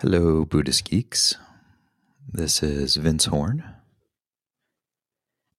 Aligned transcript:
Hello, 0.00 0.44
Buddhist 0.44 0.84
geeks. 0.84 1.34
This 2.32 2.62
is 2.62 2.94
Vince 2.94 3.24
Horn, 3.24 3.64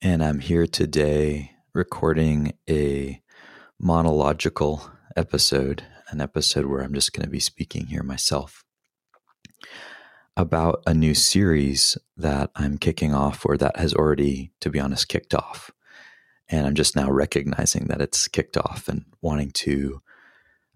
and 0.02 0.24
I'm 0.24 0.40
here 0.40 0.66
today 0.66 1.58
recording 1.74 2.54
a 2.70 3.22
monological 3.78 4.90
episode, 5.18 5.84
an 6.10 6.22
episode 6.22 6.68
where 6.68 6.80
I'm 6.80 6.94
just 6.94 7.12
going 7.12 7.26
to 7.26 7.30
be 7.30 7.42
speaking 7.42 7.88
here 7.88 8.02
myself 8.02 8.64
about 10.38 10.84
a 10.88 10.94
new 10.94 11.14
series 11.14 11.98
that 12.16 12.50
I'm 12.56 12.78
kicking 12.78 13.14
off, 13.14 13.46
or 13.46 13.58
that 13.58 13.76
has 13.76 13.94
already, 13.94 14.54
to 14.62 14.70
be 14.70 14.80
honest, 14.80 15.10
kicked 15.10 15.36
off. 15.36 15.70
And 16.48 16.66
I'm 16.66 16.76
just 16.76 16.96
now 16.96 17.12
recognizing 17.12 17.88
that 17.88 18.00
it's 18.00 18.30
kicked 18.30 18.56
off 18.56 18.88
and 18.88 19.04
wanting 19.22 19.52
to 19.52 20.02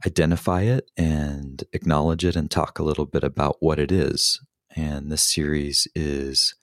identify 0.05 0.61
it 0.61 0.89
and 0.97 1.63
acknowledge 1.73 2.25
it 2.25 2.35
and 2.35 2.49
talk 2.49 2.79
a 2.79 2.83
little 2.83 3.05
bit 3.05 3.23
about 3.23 3.57
what 3.59 3.79
it 3.79 3.91
is. 3.91 4.41
And 4.75 5.11
this 5.11 5.21
series 5.21 5.87
is 5.95 6.55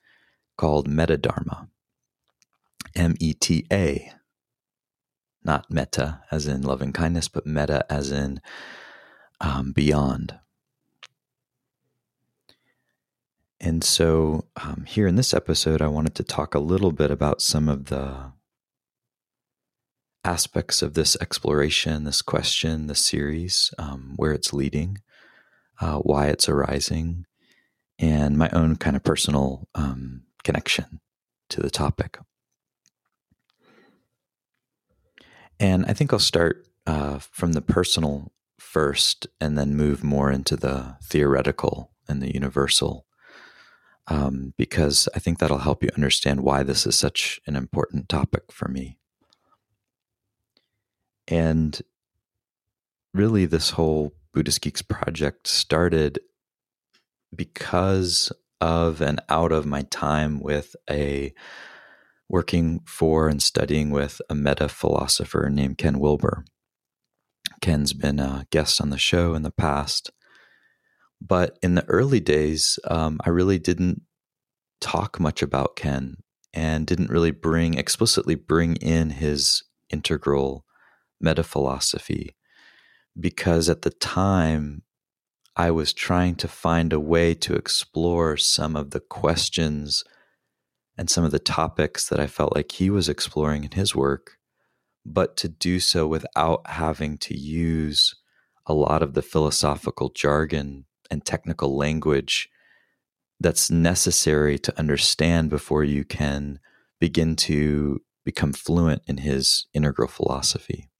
called 0.57 0.87
Metadharma. 0.87 1.69
M 2.95 3.15
E 3.19 3.33
T 3.33 3.65
A. 3.71 4.11
Not 5.43 5.71
meta 5.71 6.21
as 6.29 6.45
in 6.47 6.61
loving 6.61 6.93
kindness, 6.93 7.27
but 7.27 7.47
meta 7.47 7.85
as 7.89 8.11
in 8.11 8.41
um, 9.39 9.71
beyond. 9.71 10.35
And 13.59 13.83
so, 13.83 14.45
um, 14.61 14.85
here 14.87 15.07
in 15.07 15.15
this 15.15 15.33
episode, 15.33 15.81
I 15.81 15.87
wanted 15.87 16.15
to 16.15 16.23
talk 16.23 16.55
a 16.55 16.59
little 16.59 16.91
bit 16.91 17.11
about 17.11 17.41
some 17.41 17.69
of 17.69 17.85
the 17.85 18.31
aspects 20.23 20.81
of 20.81 20.93
this 20.93 21.17
exploration, 21.19 22.03
this 22.03 22.21
question, 22.21 22.87
this 22.87 23.05
series, 23.05 23.73
um, 23.77 24.13
where 24.15 24.31
it's 24.31 24.53
leading, 24.53 24.99
uh, 25.79 25.97
why 25.97 26.27
it's 26.27 26.47
arising, 26.47 27.25
and 27.99 28.37
my 28.37 28.49
own 28.51 28.75
kind 28.75 28.95
of 28.95 29.03
personal 29.03 29.67
um, 29.75 30.23
connection 30.43 30.99
to 31.49 31.61
the 31.61 31.69
topic. 31.69 32.17
And 35.59 35.85
I 35.85 35.93
think 35.93 36.11
I'll 36.11 36.19
start 36.19 36.67
uh, 36.87 37.19
from 37.19 37.53
the 37.53 37.61
personal 37.61 38.31
first 38.59 39.27
and 39.39 39.57
then 39.57 39.75
move 39.75 40.03
more 40.03 40.31
into 40.31 40.55
the 40.55 40.97
theoretical 41.03 41.91
and 42.07 42.21
the 42.21 42.33
universal. 42.33 43.05
Um, 44.07 44.53
because 44.57 45.07
I 45.15 45.19
think 45.19 45.37
that'll 45.37 45.59
help 45.59 45.83
you 45.83 45.89
understand 45.95 46.41
why 46.41 46.63
this 46.63 46.87
is 46.87 46.95
such 46.95 47.39
an 47.45 47.55
important 47.55 48.09
topic 48.09 48.51
for 48.51 48.67
me. 48.67 48.97
And 51.31 51.81
really, 53.13 53.45
this 53.45 53.71
whole 53.71 54.13
Buddhist 54.33 54.61
Geeks 54.61 54.81
project 54.81 55.47
started 55.47 56.19
because 57.35 58.31
of 58.59 59.01
and 59.01 59.21
out 59.29 59.51
of 59.51 59.65
my 59.65 59.83
time 59.83 60.41
with 60.41 60.75
a 60.89 61.33
working 62.29 62.81
for 62.85 63.27
and 63.27 63.41
studying 63.41 63.91
with 63.91 64.21
a 64.29 64.35
meta 64.35 64.69
philosopher 64.69 65.49
named 65.49 65.77
Ken 65.77 65.99
Wilber. 65.99 66.45
Ken's 67.61 67.93
been 67.93 68.19
a 68.19 68.45
guest 68.51 68.81
on 68.81 68.89
the 68.89 68.97
show 68.97 69.33
in 69.33 69.43
the 69.43 69.51
past. 69.51 70.11
But 71.21 71.57
in 71.61 71.75
the 71.75 71.85
early 71.85 72.19
days, 72.19 72.79
um, 72.89 73.19
I 73.25 73.29
really 73.29 73.59
didn't 73.59 74.01
talk 74.79 75.19
much 75.19 75.41
about 75.41 75.75
Ken 75.75 76.17
and 76.53 76.87
didn't 76.87 77.11
really 77.11 77.31
bring 77.31 77.75
explicitly 77.75 78.35
bring 78.35 78.75
in 78.77 79.11
his 79.11 79.63
integral 79.89 80.65
meta 81.21 81.43
philosophy 81.43 82.35
because 83.19 83.69
at 83.69 83.81
the 83.81 83.89
time 83.89 84.83
I 85.55 85.71
was 85.71 85.93
trying 85.93 86.35
to 86.35 86.47
find 86.47 86.93
a 86.93 86.99
way 86.99 87.33
to 87.35 87.55
explore 87.55 88.37
some 88.37 88.75
of 88.75 88.91
the 88.91 89.01
questions 89.01 90.03
and 90.97 91.09
some 91.09 91.23
of 91.23 91.31
the 91.31 91.39
topics 91.39 92.07
that 92.09 92.19
I 92.19 92.27
felt 92.27 92.55
like 92.55 92.71
he 92.71 92.89
was 92.89 93.09
exploring 93.09 93.63
in 93.63 93.71
his 93.71 93.95
work, 93.95 94.37
but 95.05 95.35
to 95.37 95.49
do 95.49 95.79
so 95.79 96.07
without 96.07 96.61
having 96.67 97.17
to 97.19 97.37
use 97.37 98.15
a 98.65 98.73
lot 98.73 99.01
of 99.03 99.13
the 99.13 99.21
philosophical 99.21 100.09
jargon 100.09 100.85
and 101.09 101.25
technical 101.25 101.75
language 101.75 102.49
that's 103.39 103.71
necessary 103.71 104.59
to 104.59 104.77
understand 104.79 105.49
before 105.49 105.83
you 105.83 106.05
can 106.05 106.59
begin 106.99 107.35
to 107.35 107.99
become 108.23 108.53
fluent 108.53 109.01
in 109.07 109.17
his 109.17 109.65
integral 109.73 110.07
philosophy. 110.07 110.90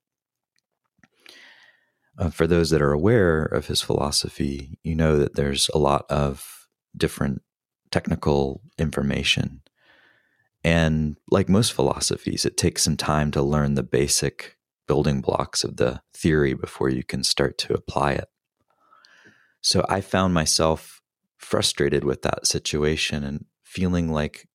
Uh, 2.21 2.29
for 2.29 2.45
those 2.45 2.69
that 2.69 2.83
are 2.83 2.91
aware 2.91 3.41
of 3.41 3.65
his 3.65 3.81
philosophy, 3.81 4.77
you 4.83 4.93
know 4.93 5.17
that 5.17 5.33
there's 5.33 5.71
a 5.73 5.79
lot 5.79 6.05
of 6.07 6.67
different 6.95 7.41
technical 7.89 8.61
information. 8.77 9.61
And 10.63 11.17
like 11.31 11.49
most 11.49 11.73
philosophies, 11.73 12.45
it 12.45 12.57
takes 12.57 12.83
some 12.83 12.95
time 12.95 13.31
to 13.31 13.41
learn 13.41 13.73
the 13.73 13.81
basic 13.81 14.55
building 14.87 15.21
blocks 15.21 15.63
of 15.63 15.77
the 15.77 16.03
theory 16.13 16.53
before 16.53 16.89
you 16.89 17.03
can 17.03 17.23
start 17.23 17.57
to 17.57 17.73
apply 17.73 18.11
it. 18.11 18.27
So 19.61 19.83
I 19.89 20.01
found 20.01 20.35
myself 20.35 21.01
frustrated 21.39 22.03
with 22.03 22.21
that 22.21 22.45
situation 22.45 23.23
and 23.23 23.45
feeling 23.63 24.11
like 24.11 24.47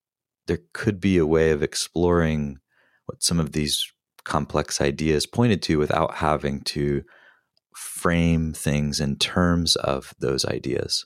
there 0.47 0.61
could 0.73 1.01
be 1.01 1.19
a 1.19 1.27
way 1.27 1.51
of 1.51 1.65
exploring 1.65 2.59
what 3.07 3.25
some 3.25 3.41
of 3.41 3.51
these 3.51 3.93
complex 4.23 4.81
ideas 4.81 5.27
pointed 5.27 5.63
to 5.63 5.79
without 5.79 6.15
having 6.15 6.61
to 6.61 7.03
frame 7.77 8.53
things 8.53 9.01
in 9.01 9.17
terms 9.17 9.77
of 9.77 10.15
those 10.19 10.45
ideas. 10.45 11.05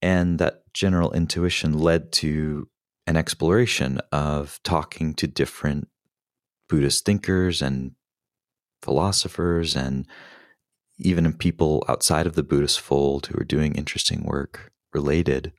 And 0.00 0.38
that 0.38 0.62
general 0.72 1.12
intuition 1.12 1.78
led 1.78 2.12
to 2.12 2.68
an 3.06 3.16
exploration 3.16 4.00
of 4.12 4.60
talking 4.62 5.14
to 5.14 5.26
different 5.26 5.88
Buddhist 6.68 7.04
thinkers 7.04 7.60
and 7.60 7.92
philosophers 8.80 9.76
and 9.76 10.06
even 10.98 11.32
people 11.32 11.84
outside 11.88 12.26
of 12.26 12.34
the 12.34 12.42
Buddhist 12.42 12.80
fold 12.80 13.26
who 13.26 13.40
are 13.40 13.44
doing 13.44 13.74
interesting 13.74 14.22
work 14.22 14.72
related. 14.92 15.52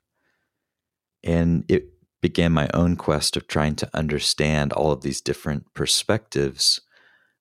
And 1.22 1.64
it 1.68 1.84
began 2.22 2.52
my 2.52 2.68
own 2.72 2.96
quest 2.96 3.36
of 3.36 3.46
trying 3.46 3.76
to 3.76 3.90
understand 3.92 4.72
all 4.72 4.90
of 4.90 5.02
these 5.02 5.20
different 5.20 5.72
perspectives 5.74 6.80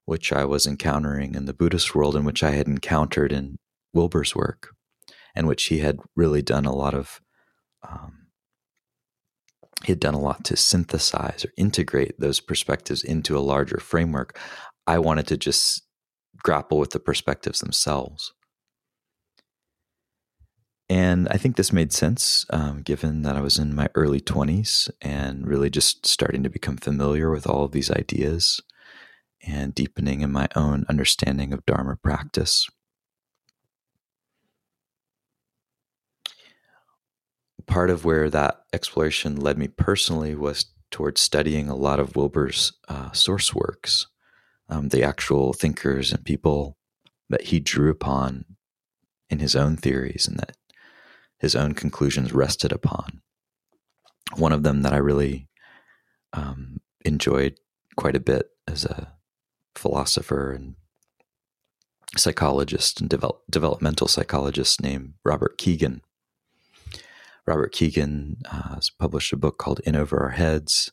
which 0.05 0.33
I 0.33 0.45
was 0.45 0.65
encountering 0.65 1.35
in 1.35 1.45
the 1.45 1.53
Buddhist 1.53 1.95
world 1.95 2.15
and 2.15 2.25
which 2.25 2.43
I 2.43 2.51
had 2.51 2.67
encountered 2.67 3.31
in 3.31 3.57
Wilber's 3.93 4.35
work, 4.35 4.75
and 5.35 5.47
which 5.47 5.65
he 5.65 5.79
had 5.79 5.99
really 6.15 6.41
done 6.41 6.65
a 6.65 6.75
lot 6.75 6.93
of. 6.93 7.21
Um, 7.87 8.19
he 9.83 9.91
had 9.91 9.99
done 9.99 10.13
a 10.13 10.19
lot 10.19 10.45
to 10.45 10.55
synthesize 10.55 11.43
or 11.43 11.51
integrate 11.57 12.17
those 12.17 12.39
perspectives 12.39 13.03
into 13.03 13.37
a 13.37 13.41
larger 13.41 13.79
framework. 13.79 14.39
I 14.87 14.97
wanted 14.99 15.27
to 15.27 15.37
just 15.37 15.83
grapple 16.41 16.77
with 16.77 16.91
the 16.91 17.01
perspectives 17.01 17.59
themselves. 17.59 18.33
And 20.89 21.27
I 21.29 21.37
think 21.37 21.55
this 21.55 21.73
made 21.73 21.91
sense 21.91 22.45
um, 22.51 22.81
given 22.81 23.23
that 23.23 23.35
I 23.35 23.41
was 23.41 23.57
in 23.57 23.75
my 23.75 23.89
early 23.95 24.21
20s 24.21 24.89
and 25.01 25.47
really 25.47 25.69
just 25.69 26.05
starting 26.05 26.43
to 26.43 26.49
become 26.49 26.77
familiar 26.77 27.31
with 27.31 27.47
all 27.47 27.65
of 27.65 27.71
these 27.71 27.89
ideas 27.89 28.61
and 29.45 29.75
deepening 29.75 30.21
in 30.21 30.31
my 30.31 30.47
own 30.55 30.85
understanding 30.89 31.53
of 31.53 31.65
Dharma 31.65 31.95
practice. 31.95 32.67
Part 37.65 37.89
of 37.89 38.03
where 38.05 38.29
that 38.29 38.61
exploration 38.73 39.35
led 39.35 39.57
me 39.57 39.67
personally 39.67 40.35
was 40.35 40.65
towards 40.91 41.21
studying 41.21 41.69
a 41.69 41.75
lot 41.75 41.99
of 41.99 42.15
Wilber's 42.15 42.73
uh, 42.87 43.11
source 43.11 43.53
works, 43.53 44.07
um, 44.69 44.89
the 44.89 45.03
actual 45.03 45.53
thinkers 45.53 46.11
and 46.11 46.23
people 46.23 46.77
that 47.29 47.43
he 47.43 47.59
drew 47.59 47.89
upon 47.89 48.45
in 49.29 49.39
his 49.39 49.55
own 49.55 49.75
theories 49.75 50.27
and 50.27 50.37
that 50.37 50.55
his 51.39 51.55
own 51.55 51.73
conclusions 51.73 52.33
rested 52.33 52.71
upon. 52.71 53.21
One 54.35 54.51
of 54.51 54.63
them 54.63 54.81
that 54.83 54.93
I 54.93 54.97
really 54.97 55.47
um, 56.31 56.79
enjoyed 57.03 57.55
quite 57.95 58.15
a 58.15 58.21
bit 58.21 58.49
as 58.67 58.85
a 58.85 59.13
philosopher 59.75 60.51
and 60.51 60.75
psychologist 62.17 63.01
and 63.01 63.09
develop, 63.09 63.41
developmental 63.49 64.07
psychologist 64.07 64.81
named 64.81 65.13
Robert 65.23 65.57
Kegan. 65.57 66.01
Robert 67.45 67.71
Kegan 67.71 68.37
uh, 68.49 68.75
has 68.75 68.89
published 68.89 69.33
a 69.33 69.37
book 69.37 69.57
called 69.57 69.81
In 69.85 69.95
Over 69.95 70.19
Our 70.19 70.29
Heads. 70.29 70.91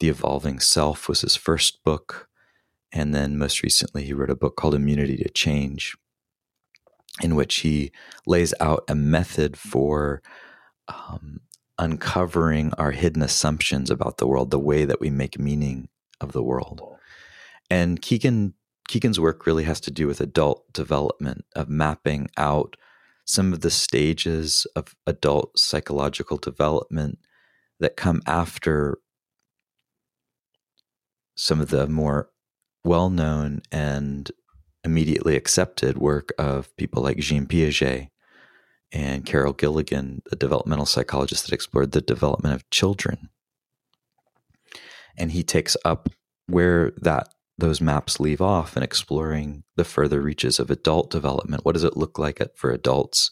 The 0.00 0.08
Evolving 0.08 0.60
Self 0.60 1.08
was 1.08 1.20
his 1.20 1.36
first 1.36 1.82
book. 1.84 2.28
And 2.92 3.14
then 3.14 3.36
most 3.36 3.62
recently, 3.62 4.04
he 4.04 4.14
wrote 4.14 4.30
a 4.30 4.36
book 4.36 4.56
called 4.56 4.74
Immunity 4.74 5.16
to 5.18 5.28
Change, 5.28 5.96
in 7.22 7.34
which 7.34 7.56
he 7.56 7.90
lays 8.26 8.54
out 8.60 8.84
a 8.88 8.94
method 8.94 9.58
for 9.58 10.22
um, 10.88 11.40
uncovering 11.78 12.72
our 12.74 12.92
hidden 12.92 13.22
assumptions 13.22 13.90
about 13.90 14.18
the 14.18 14.26
world, 14.26 14.50
the 14.50 14.58
way 14.58 14.84
that 14.84 15.00
we 15.00 15.10
make 15.10 15.38
meaning 15.38 15.88
of 16.20 16.32
the 16.32 16.42
world. 16.42 16.80
And 17.70 18.00
Kegan 18.00 18.54
Kegan's 18.88 19.18
work 19.18 19.46
really 19.46 19.64
has 19.64 19.80
to 19.80 19.90
do 19.90 20.06
with 20.06 20.20
adult 20.20 20.72
development 20.72 21.44
of 21.56 21.68
mapping 21.68 22.28
out 22.36 22.76
some 23.24 23.52
of 23.52 23.60
the 23.60 23.70
stages 23.70 24.66
of 24.76 24.94
adult 25.06 25.58
psychological 25.58 26.36
development 26.36 27.18
that 27.80 27.96
come 27.96 28.22
after 28.26 28.98
some 31.34 31.60
of 31.60 31.68
the 31.68 31.88
more 31.88 32.30
well 32.84 33.10
known 33.10 33.60
and 33.72 34.30
immediately 34.84 35.36
accepted 35.36 35.98
work 35.98 36.32
of 36.38 36.74
people 36.76 37.02
like 37.02 37.18
Jean 37.18 37.46
Piaget 37.46 38.08
and 38.92 39.26
Carol 39.26 39.52
Gilligan, 39.52 40.22
the 40.30 40.36
developmental 40.36 40.86
psychologist 40.86 41.44
that 41.44 41.52
explored 41.52 41.90
the 41.90 42.00
development 42.00 42.54
of 42.54 42.70
children. 42.70 43.28
And 45.18 45.32
he 45.32 45.42
takes 45.42 45.76
up 45.84 46.08
where 46.46 46.92
that 46.98 47.28
those 47.58 47.80
maps 47.80 48.20
leave 48.20 48.40
off 48.40 48.76
and 48.76 48.84
exploring 48.84 49.64
the 49.76 49.84
further 49.84 50.20
reaches 50.20 50.58
of 50.58 50.70
adult 50.70 51.10
development. 51.10 51.64
What 51.64 51.72
does 51.72 51.84
it 51.84 51.96
look 51.96 52.18
like 52.18 52.40
for 52.54 52.70
adults 52.70 53.30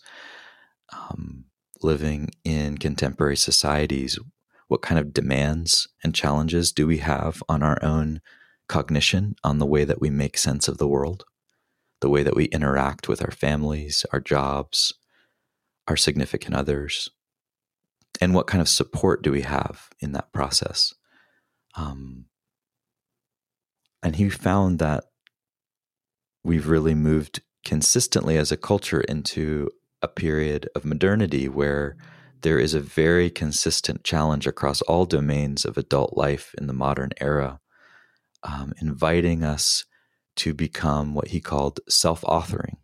um, 0.93 1.45
living 1.83 2.31
in 2.43 2.79
contemporary 2.79 3.37
societies? 3.37 4.19
What 4.69 4.83
kind 4.83 4.99
of 4.99 5.13
demands 5.13 5.89
and 6.03 6.15
challenges 6.15 6.73
do 6.73 6.87
we 6.87 6.99
have 6.99 7.43
on 7.49 7.63
our 7.63 7.79
own 7.83 8.21
cognition, 8.67 9.37
on 9.45 9.59
the 9.59 9.67
way 9.67 9.85
that 9.85 10.01
we 10.01 10.09
make 10.09 10.39
sense 10.39 10.69
of 10.69 10.79
the 10.79 10.89
world, 10.89 11.25
the 12.01 12.09
way 12.09 12.23
that 12.23 12.37
we 12.37 12.47
interact 12.47 13.09
with 13.09 13.23
our 13.23 13.31
families, 13.31 14.07
our 14.11 14.21
jobs, 14.21 14.95
our 15.87 15.99
significant 15.99 16.55
others? 16.55 17.11
And 18.23 18.33
what 18.33 18.47
kind 18.47 18.63
of 18.63 18.69
support 18.71 19.23
do 19.23 19.31
we 19.31 19.43
have 19.43 19.91
in 20.01 20.13
that 20.13 20.33
process? 20.33 20.95
Um, 21.75 22.27
and 24.05 24.17
he 24.17 24.29
found 24.29 24.79
that 24.79 25.05
we've 26.45 26.69
really 26.69 26.95
moved 26.95 27.41
consistently 27.65 28.37
as 28.37 28.53
a 28.53 28.57
culture 28.57 29.01
into 29.01 29.71
a 30.03 30.09
period 30.09 30.69
of 30.77 30.85
modernity 30.85 31.49
where 31.49 31.97
there 32.43 32.59
is 32.59 32.75
a 32.75 32.81
very 32.81 33.31
consistent 33.31 34.05
challenge 34.05 34.47
across 34.47 34.83
all 34.83 35.07
domains 35.07 35.65
of 35.65 35.79
adult 35.79 36.15
life 36.15 36.55
in 36.59 36.67
the 36.67 36.75
modern 36.75 37.11
era, 37.19 37.59
um, 38.43 38.75
inviting 38.83 39.43
us 39.43 39.87
to 40.37 40.53
become 40.53 41.15
what 41.15 41.29
he 41.29 41.41
called 41.41 41.81
self 41.89 42.21
authoring, 42.23 42.77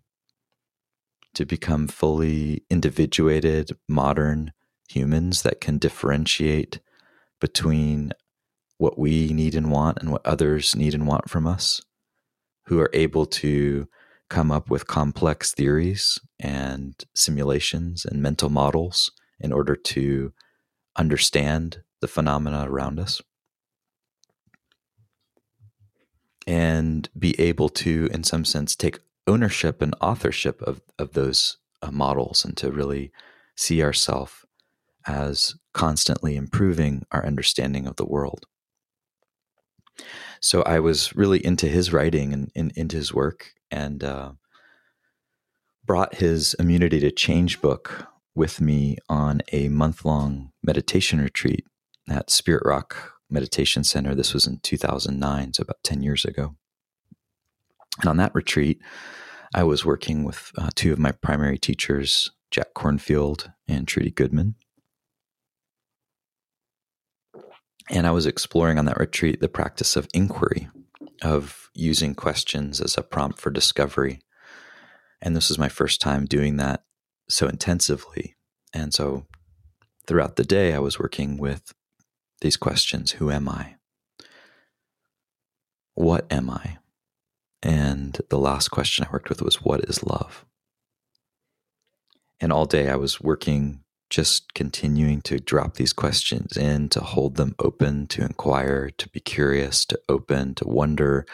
to 1.35 1.45
become 1.45 1.87
fully 1.87 2.65
individuated, 2.71 3.77
modern 3.87 4.53
humans 4.89 5.43
that 5.43 5.61
can 5.61 5.77
differentiate 5.77 6.81
between 7.39 8.13
what 8.81 8.99
we 8.99 9.29
need 9.29 9.55
and 9.55 9.71
want 9.71 9.99
and 10.01 10.11
what 10.11 10.27
others 10.27 10.75
need 10.75 10.95
and 10.95 11.07
want 11.07 11.29
from 11.29 11.47
us, 11.47 11.83
who 12.65 12.81
are 12.81 12.89
able 12.95 13.27
to 13.27 13.87
come 14.31 14.51
up 14.51 14.71
with 14.71 14.87
complex 14.87 15.53
theories 15.53 16.19
and 16.39 17.05
simulations 17.15 18.07
and 18.07 18.23
mental 18.23 18.49
models 18.49 19.13
in 19.39 19.53
order 19.53 19.77
to 19.77 20.33
understand 20.97 21.83
the 22.01 22.09
phenomena 22.09 22.65
around 22.67 22.99
us. 22.99 23.21
And 26.47 27.07
be 27.19 27.39
able 27.39 27.69
to, 27.69 28.09
in 28.15 28.25
some 28.25 28.47
sense, 28.47 28.75
take 28.75 29.01
ownership 29.27 29.83
and 29.83 29.95
authorship 30.01 30.63
of, 30.63 30.81
of 30.99 31.13
those 31.13 31.59
uh, 31.83 31.91
models 31.91 32.47
and 32.47 32.57
to 32.57 32.73
really 32.73 33.13
see 33.57 33.83
ourselves 33.83 34.33
as 35.07 35.55
constantly 35.75 36.35
improving 36.35 37.05
our 37.13 37.27
understanding 37.27 37.87
of 37.87 37.97
the 37.97 38.07
world. 38.07 38.47
So 40.41 40.63
I 40.63 40.81
was 40.81 41.15
really 41.15 41.45
into 41.45 41.67
his 41.69 41.93
writing 41.93 42.33
and, 42.33 42.51
and 42.57 42.73
into 42.77 42.97
his 42.97 43.13
work 43.13 43.53
and 43.71 44.03
uh, 44.03 44.33
brought 45.85 46.17
his 46.17 46.55
Immunity 46.55 47.01
to 47.01 47.11
Change 47.11 47.61
book 47.61 48.07
with 48.35 48.61
me 48.61 48.97
on 49.09 49.43
a 49.53 49.69
month 49.69 50.05
long 50.05 50.53
meditation 50.63 51.21
retreat 51.21 51.65
at 52.09 52.31
Spirit 52.31 52.63
Rock 52.65 53.15
Meditation 53.29 53.85
Center. 53.85 54.15
This 54.15 54.35
was 54.35 54.47
in 54.47 54.61
2009, 54.61 55.55
so 55.55 55.63
about 55.63 55.83
10 55.83 56.03
years 56.03 56.25
ago. 56.25 56.57
And 58.01 58.09
on 58.09 58.17
that 58.17 58.35
retreat, 58.35 58.81
I 59.55 59.65
was 59.65 59.85
working 59.85 60.25
with 60.25 60.53
uh, 60.57 60.71
two 60.75 60.93
of 60.93 60.99
my 60.99 61.13
primary 61.13 61.59
teachers, 61.59 62.31
Jack 62.51 62.69
Kornfield 62.75 63.53
and 63.69 63.87
Trudy 63.87 64.11
Goodman. 64.11 64.55
And 67.89 68.07
I 68.07 68.11
was 68.11 68.27
exploring 68.27 68.79
on 68.79 68.85
that 68.85 69.01
retreat 69.01 69.41
the 69.41 69.49
practice 69.49 69.97
of 69.97 70.09
inquiry, 70.13 70.69
of 71.23 71.71
using 71.75 72.15
questions 72.15 72.81
as 72.81 72.97
a 72.97 73.03
prompt 73.03 73.39
for 73.39 73.51
discovery. 73.51 74.21
And 75.23 75.35
this 75.35 75.49
was 75.49 75.59
my 75.59 75.69
first 75.69 76.01
time 76.01 76.27
doing 76.27 76.57
that 76.57 76.85
so 77.29 77.47
intensively. 77.47 78.37
And 78.73 78.93
so 78.93 79.27
throughout 80.07 80.37
the 80.37 80.45
day, 80.45 80.75
I 80.75 80.79
was 80.79 80.99
working 80.99 81.37
with 81.39 81.73
these 82.41 82.57
questions 82.57 83.13
Who 83.13 83.31
am 83.31 83.49
I? 83.49 83.77
What 85.95 86.27
am 86.31 86.51
I? 86.51 86.79
And 87.63 88.19
the 88.31 88.39
last 88.39 88.69
question 88.69 89.05
I 89.05 89.13
worked 89.13 89.29
with 89.29 89.43
was 89.43 89.63
What 89.63 89.85
is 89.85 90.05
love? 90.05 90.47
And 92.41 92.53
all 92.53 92.65
day 92.65 92.89
I 92.89 92.97
was 92.97 93.21
working 93.21 93.85
just 94.11 94.55
continuing 94.55 95.23
to 95.23 95.39
drop 95.39 95.75
these 95.75 95.93
questions 95.93 96.57
in, 96.57 96.89
to 96.91 97.01
hold 97.01 97.37
them 97.37 97.55
open, 97.61 98.09
to 98.09 98.23
inquire, 98.23 98.91
to 98.91 99.09
be 99.09 99.21
curious, 99.21 99.85
to 99.87 99.99
open, 100.09 100.55
to 100.57 100.67
wonder, 100.67 101.25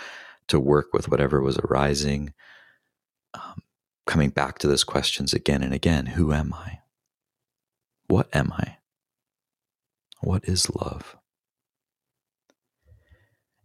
to 0.48 0.60
work 0.60 0.92
with 0.92 1.08
whatever 1.08 1.40
was 1.40 1.58
arising. 1.58 2.34
Um, 3.34 3.62
coming 4.06 4.30
back 4.30 4.58
to 4.58 4.68
those 4.68 4.84
questions 4.84 5.32
again 5.32 5.62
and 5.62 5.74
again 5.74 6.06
Who 6.06 6.32
am 6.32 6.54
I? 6.54 6.80
What 8.06 8.28
am 8.34 8.52
I? 8.52 8.76
What 10.20 10.44
is 10.44 10.70
love? 10.70 11.16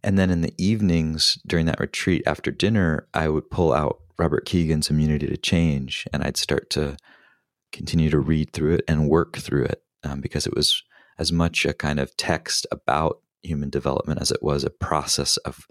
And 0.02 0.18
then 0.18 0.30
in 0.30 0.40
the 0.40 0.54
evenings 0.58 1.38
during 1.46 1.66
that 1.66 1.78
retreat 1.78 2.22
after 2.26 2.50
dinner, 2.50 3.06
I 3.14 3.28
would 3.28 3.50
pull 3.50 3.72
out 3.72 4.00
Robert 4.18 4.46
Kegan's 4.46 4.90
Immunity 4.90 5.26
to 5.26 5.36
Change 5.36 6.06
and 6.12 6.24
I'd 6.24 6.36
start 6.36 6.70
to 6.70 6.96
continue 7.72 8.10
to 8.10 8.20
read 8.20 8.52
through 8.52 8.74
it 8.74 8.84
and 8.86 9.08
work 9.08 9.36
through 9.36 9.64
it 9.64 9.82
um, 10.04 10.20
because 10.20 10.46
it 10.46 10.54
was 10.54 10.82
as 11.18 11.32
much 11.32 11.64
a 11.64 11.72
kind 11.72 11.98
of 11.98 12.16
text 12.16 12.66
about 12.70 13.20
human 13.42 13.70
development 13.70 14.20
as 14.20 14.30
it 14.30 14.42
was 14.42 14.64
a 14.64 14.70
process 14.70 15.36
of 15.38 15.66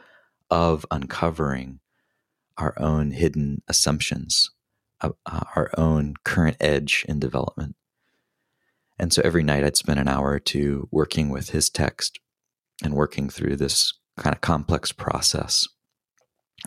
of 0.49 0.85
uncovering 0.91 1.79
our 2.57 2.73
own 2.77 3.11
hidden 3.11 3.61
assumptions, 3.67 4.51
uh, 4.99 5.09
our 5.25 5.71
own 5.77 6.13
current 6.25 6.57
edge 6.59 7.05
in 7.07 7.19
development. 7.19 7.75
And 8.99 9.13
so 9.13 9.21
every 9.23 9.43
night 9.43 9.63
I'd 9.63 9.77
spend 9.77 9.99
an 9.99 10.09
hour 10.09 10.29
or 10.29 10.39
two 10.39 10.87
working 10.91 11.29
with 11.29 11.49
his 11.49 11.69
text 11.69 12.19
and 12.83 12.93
working 12.93 13.29
through 13.29 13.55
this 13.55 13.93
kind 14.17 14.35
of 14.35 14.41
complex 14.41 14.91
process 14.91 15.67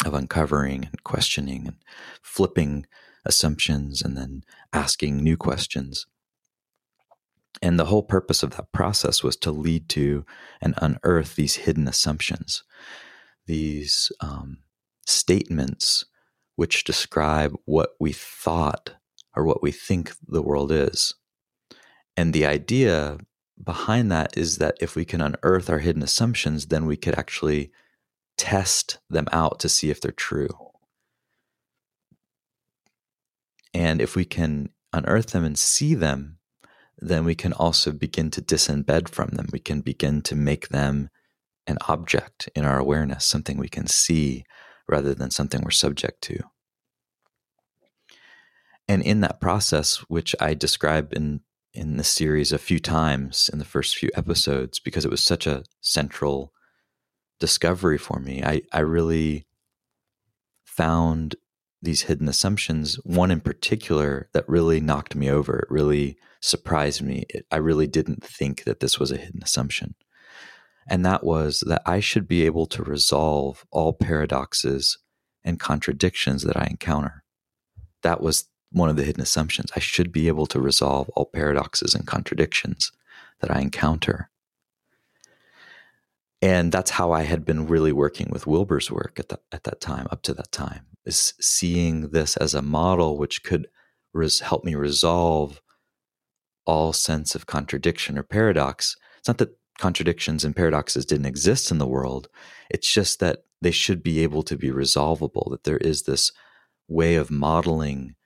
of 0.05 0.15
uncovering 0.15 0.85
and 0.91 1.05
questioning 1.05 1.67
and 1.67 1.77
flipping 2.23 2.87
assumptions 3.25 4.03
and 4.03 4.17
then 4.17 4.43
asking 4.73 5.19
new 5.19 5.37
questions. 5.37 6.07
And 7.63 7.79
the 7.79 7.87
whole 7.87 8.03
purpose 8.03 8.43
of 8.43 8.51
that 8.57 8.73
process 8.73 9.23
was 9.23 9.37
to 9.37 9.51
lead 9.51 9.89
to 9.91 10.25
and 10.61 10.75
unearth 10.79 11.37
these 11.37 11.57
hidden 11.57 11.89
assumptions, 11.89 12.65
these 13.47 14.11
um, 14.21 14.59
statements 15.07 16.05
which 16.57 16.85
describe 16.85 17.55
what 17.65 17.91
we 17.99 18.13
thought 18.13 18.95
or 19.35 19.45
what 19.45 19.63
we 19.63 19.73
think 19.73 20.13
the 20.27 20.43
world 20.43 20.71
is. 20.71 21.15
And 22.17 22.33
the 22.33 22.47
idea 22.47 23.19
behind 23.63 24.11
that 24.13 24.37
is 24.37 24.59
that 24.59 24.77
if 24.81 24.95
we 24.95 25.05
can 25.05 25.21
unearth 25.21 25.69
our 25.71 25.81
hidden 25.81 26.03
assumptions, 26.03 26.67
then 26.67 26.87
we 26.87 26.97
could 26.97 27.17
actually 27.17 27.73
test 28.37 28.99
them 29.09 29.27
out 29.33 29.61
to 29.61 29.69
see 29.69 29.91
if 29.91 30.01
they're 30.01 30.13
true. 30.13 30.49
And 33.75 34.01
if 34.01 34.15
we 34.15 34.25
can 34.25 34.71
unearth 34.93 35.31
them 35.31 35.45
and 35.45 35.59
see 35.59 35.95
them, 35.95 36.39
then 36.99 37.25
we 37.25 37.35
can 37.35 37.53
also 37.53 37.91
begin 37.93 38.31
to 38.31 38.41
disembed 38.41 39.09
from 39.09 39.31
them. 39.31 39.49
We 39.53 39.59
can 39.59 39.81
begin 39.81 40.23
to 40.23 40.37
make 40.37 40.69
them 40.69 41.11
an 41.67 41.79
object 41.89 42.49
in 42.55 42.65
our 42.65 42.79
awareness, 42.79 43.25
something 43.25 43.59
we 43.59 43.69
can 43.69 43.89
see 43.89 44.45
rather 44.89 45.15
than 45.15 45.31
something 45.31 45.61
we're 45.63 45.71
subject 45.71 46.23
to. 46.23 46.39
And 48.87 49.03
in 49.03 49.21
that 49.23 49.41
process, 49.41 49.97
which 50.09 50.37
I 50.41 50.55
describe 50.55 51.13
in, 51.15 51.41
in 51.73 51.97
the 51.97 52.05
series 52.05 52.53
a 52.53 52.59
few 52.59 52.79
times 52.79 53.51
in 53.53 53.59
the 53.59 53.65
first 53.65 53.97
few 53.97 54.11
episodes, 54.15 54.79
because 54.79 55.05
it 55.05 55.11
was 55.11 55.23
such 55.23 55.47
a 55.47 55.65
central 55.81 56.53
discovery 57.41 57.99
for 57.99 58.21
me, 58.21 58.43
I, 58.45 58.63
I 58.73 58.81
really 58.81 59.47
found 60.65 61.37
these 61.85 62.03
hidden 62.03 62.29
assumptions, 62.29 62.97
one 63.05 63.31
in 63.31 63.41
particular 63.41 64.29
that 64.33 64.49
really 64.49 64.81
knocked 64.81 65.15
me 65.15 65.31
over, 65.31 65.61
it 65.61 65.71
really 65.71 66.17
surprised 66.41 67.03
me. 67.03 67.25
It, 67.29 67.47
I 67.51 67.57
really 67.57 67.87
didn't 67.87 68.25
think 68.25 68.65
that 68.65 68.81
this 68.81 68.99
was 68.99 69.11
a 69.11 69.17
hidden 69.17 69.43
assumption. 69.43 69.95
And 70.89 71.05
that 71.07 71.25
was 71.25 71.63
that 71.67 71.83
I 71.87 72.01
should 72.01 72.29
be 72.29 72.45
able 72.45 72.67
to 72.67 72.83
resolve 72.83 73.65
all 73.71 73.93
paradoxes 73.93 74.99
and 75.43 75.61
contradictions 75.61 76.43
that 76.43 76.57
I 76.57 76.67
encounter. 76.71 77.25
That 78.03 78.21
was 78.21 78.49
one 78.71 78.91
of 78.91 78.97
the 78.97 79.05
hidden 79.05 79.23
assumptions. 79.23 79.71
I 79.77 79.81
should 79.81 80.13
be 80.13 80.29
able 80.29 80.47
to 80.47 80.61
resolve 80.61 81.09
all 81.11 81.27
paradoxes 81.27 81.95
and 81.95 82.07
contradictions 82.07 82.93
that 83.41 83.51
I 83.51 83.61
encounter. 83.61 84.31
And 86.45 86.73
that's 86.73 86.91
how 86.91 87.11
I 87.11 87.23
had 87.23 87.47
been 87.47 87.67
really 87.67 87.91
working 87.91 88.29
with 88.31 88.47
Wilber's 88.47 88.91
work 88.91 89.19
at, 89.19 89.31
the, 89.31 89.41
at 89.51 89.65
that 89.65 89.81
time, 89.81 90.07
up 90.11 90.21
to 90.25 90.35
that 90.35 90.53
time, 90.53 90.85
is 91.07 91.33
seeing 91.41 92.11
this 92.11 92.37
as 92.37 92.53
a 92.53 92.61
model 92.61 93.17
which 93.17 93.43
could 93.43 93.67
res- 94.13 94.41
help 94.41 94.63
me 94.63 94.75
resolve 94.75 95.63
all 96.67 96.93
sense 96.93 97.35
of 97.35 97.47
contradiction 97.47 98.19
or 98.19 98.23
paradox. 98.23 98.95
It's 99.17 99.27
not 99.27 99.39
that 99.39 99.57
contradictions 99.79 100.45
and 100.45 100.55
paradoxes 100.55 101.07
didn't 101.07 101.25
exist 101.25 101.71
in 101.71 101.79
the 101.79 101.87
world, 101.87 102.29
it's 102.69 102.93
just 102.93 103.21
that 103.21 103.45
they 103.63 103.71
should 103.71 104.03
be 104.03 104.23
able 104.23 104.43
to 104.43 104.59
be 104.59 104.71
resolvable, 104.71 105.49
that 105.51 105.65
there 105.65 105.79
is 105.79 106.03
this 106.03 106.31
way 106.89 107.15
of 107.15 107.31
modeling 107.31 108.17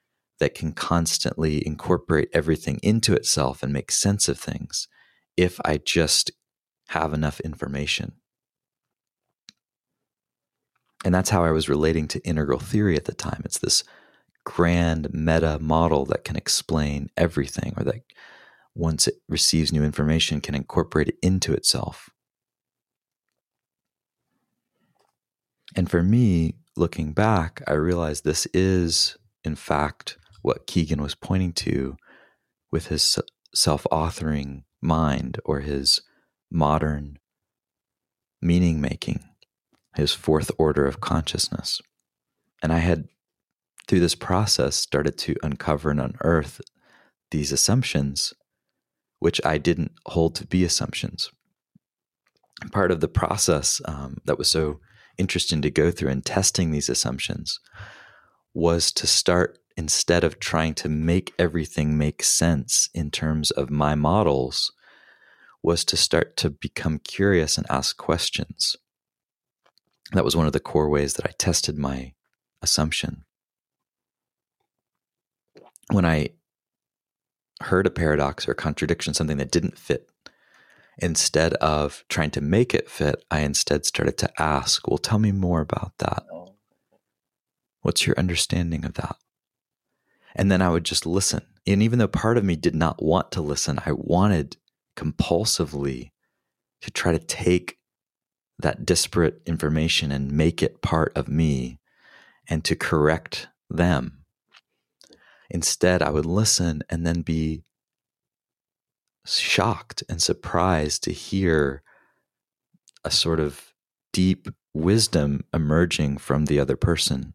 that 0.41 0.57
can 0.57 0.73
constantly 0.73 1.65
incorporate 1.65 2.31
everything 2.33 2.81
into 2.83 3.15
itself 3.15 3.63
and 3.63 3.73
make 3.73 3.93
sense 3.93 4.29
of 4.29 4.41
things 4.41 4.89
if 5.37 5.61
I 5.65 5.77
just 5.79 6.33
have 6.89 7.13
enough 7.13 7.41
information. 7.41 8.13
And 11.05 11.15
that's 11.15 11.31
how 11.31 11.45
I 11.45 11.53
was 11.53 11.69
relating 11.69 12.09
to 12.09 12.21
integral 12.27 12.59
theory 12.59 12.97
at 12.97 13.05
the 13.05 13.15
time. 13.15 13.43
It's 13.45 13.59
this 13.59 13.85
grand 14.45 15.13
meta 15.13 15.59
model 15.61 16.05
that 16.07 16.25
can 16.25 16.37
explain 16.37 17.09
everything, 17.17 17.75
or 17.77 17.85
that 17.85 18.03
once 18.75 19.07
it 19.07 19.17
receives 19.29 19.73
new 19.73 19.85
information, 19.85 20.41
can 20.41 20.55
incorporate 20.55 21.09
it 21.09 21.19
into 21.23 21.53
itself. 21.53 22.11
And 25.77 25.91
for 25.91 26.03
me, 26.03 26.55
looking 26.77 27.13
back, 27.13 27.63
I 27.67 27.73
realized 27.73 28.25
this 28.25 28.47
is, 28.55 29.17
in 29.45 29.55
fact, 29.55 30.17
what 30.43 30.67
Kegan 30.67 31.03
was 31.03 31.15
pointing 31.15 31.53
to 31.53 31.97
with 32.73 32.87
his 32.87 33.19
self 33.55 33.87
authoring 33.93 34.63
mind 34.81 35.39
or 35.45 35.61
his 35.61 36.01
modern 36.51 37.19
meaning 38.41 38.81
making, 38.81 39.25
his 39.97 40.13
fourth 40.13 40.51
order 40.59 40.87
of 40.87 41.01
consciousness. 41.01 41.81
And 42.63 42.73
I 42.73 42.79
had, 42.79 43.09
through 43.87 44.01
this 44.01 44.15
process, 44.15 44.77
started 44.77 45.19
to 45.19 45.37
uncover 45.43 45.91
and 45.91 46.01
unearth 46.01 46.61
these 47.31 47.53
assumptions, 47.53 48.33
which 49.19 49.41
I 49.45 49.59
didn't 49.59 49.93
hold 50.07 50.35
to 50.37 50.47
be 50.47 50.65
assumptions. 50.65 51.31
Part 52.73 52.91
of 52.91 53.01
the 53.01 53.09
process 53.09 53.81
um, 53.85 54.19
that 54.25 54.39
was 54.39 54.51
so 54.51 54.81
interesting 55.17 55.63
to 55.63 55.71
go 55.71 55.91
through 55.91 56.11
in 56.11 56.23
testing 56.23 56.71
these 56.71 56.89
assumptions 56.89 57.59
was 58.55 58.91
to 58.93 59.07
start 59.07 59.59
instead 59.77 60.25
of 60.25 60.41
trying 60.41 60.75
to 60.75 60.89
make 60.89 61.33
everything 61.39 61.97
make 61.97 62.23
sense 62.23 62.89
in 62.95 63.11
terms 63.11 63.51
of 63.53 63.71
my 63.71 63.95
models 63.95 64.73
was 65.63 65.85
to 65.85 65.97
start 65.97 66.37
to 66.39 66.51
become 66.51 66.99
curious 66.99 67.59
and 67.59 67.67
ask 67.71 67.97
questions. 67.97 68.77
That 70.13 70.25
was 70.25 70.37
one 70.37 70.47
of 70.47 70.53
the 70.53 70.61
core 70.61 70.89
ways 70.89 71.15
that 71.15 71.27
I 71.27 71.33
tested 71.39 71.79
my 71.79 72.15
assumption. 72.63 73.25
When 75.91 76.05
I 76.05 76.31
heard 77.63 77.87
a 77.87 77.91
paradox 77.91 78.49
or 78.49 78.55
contradiction, 78.55 79.15
something 79.15 79.39
that 79.39 79.51
didn't 79.51 79.79
fit, 79.79 80.09
instead 80.99 81.55
of 81.55 82.05
trying 82.09 82.31
to 82.33 82.41
make 82.41 82.75
it 82.75 82.91
fit, 82.91 83.25
I 83.31 83.41
instead 83.41 83.85
started 83.85 84.19
to 84.19 84.43
ask, 84.43 84.87
Well, 84.87 84.99
tell 84.99 85.19
me 85.19 85.33
more 85.33 85.61
about 85.61 85.93
that. 85.99 86.25
Oh. 86.33 86.55
What's 87.83 88.07
your 88.07 88.19
understanding 88.19 88.85
of 88.85 88.95
that? 88.95 89.17
And 90.35 90.51
then 90.51 90.63
I 90.63 90.71
would 90.71 90.85
just 90.85 91.07
listen. 91.07 91.43
And 91.67 91.83
even 91.83 91.99
though 91.99 92.09
part 92.09 92.39
of 92.39 92.45
me 92.45 92.57
did 92.57 92.75
not 92.75 93.03
want 93.03 93.33
to 93.33 93.43
listen, 93.43 93.79
I 93.85 93.93
wanted 93.93 94.57
compulsively 94.99 96.11
to 96.81 96.91
try 96.91 97.13
to 97.13 97.19
take 97.21 97.79
that 98.59 98.85
disparate 98.85 99.41
information 99.47 100.11
and 100.11 100.33
make 100.33 100.61
it 100.61 100.83
part 100.83 101.13
of 101.17 101.29
me 101.29 101.79
and 102.49 102.65
to 102.65 102.75
correct 102.75 103.47
them. 103.71 104.25
Instead, 105.51 106.03
I 106.03 106.11
would 106.11 106.27
listen 106.27 106.83
and 106.91 107.07
then 107.07 107.23
be 107.23 107.63
shocked 109.25 110.03
and 110.09 110.21
surprised 110.21 111.05
to 111.05 111.13
hear 111.13 111.83
a 113.05 113.11
sort 113.11 113.39
of 113.39 113.73
deep 114.13 114.49
wisdom 114.75 115.45
emerging 115.55 116.19
from 116.19 116.47
the 116.47 116.59
other 116.59 116.77
person. 116.77 117.35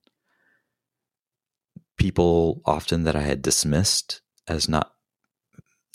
People 1.98 2.62
often 2.65 3.03
that 3.03 3.15
I 3.15 3.22
had 3.22 3.41
dismissed 3.41 4.22
as 4.48 4.67
not 4.67 4.91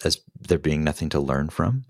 as 0.04 0.20
there 0.40 0.59
being 0.59 0.85
nothing 0.85 1.09
to 1.11 1.21
learn 1.21 1.49
from 1.49 1.85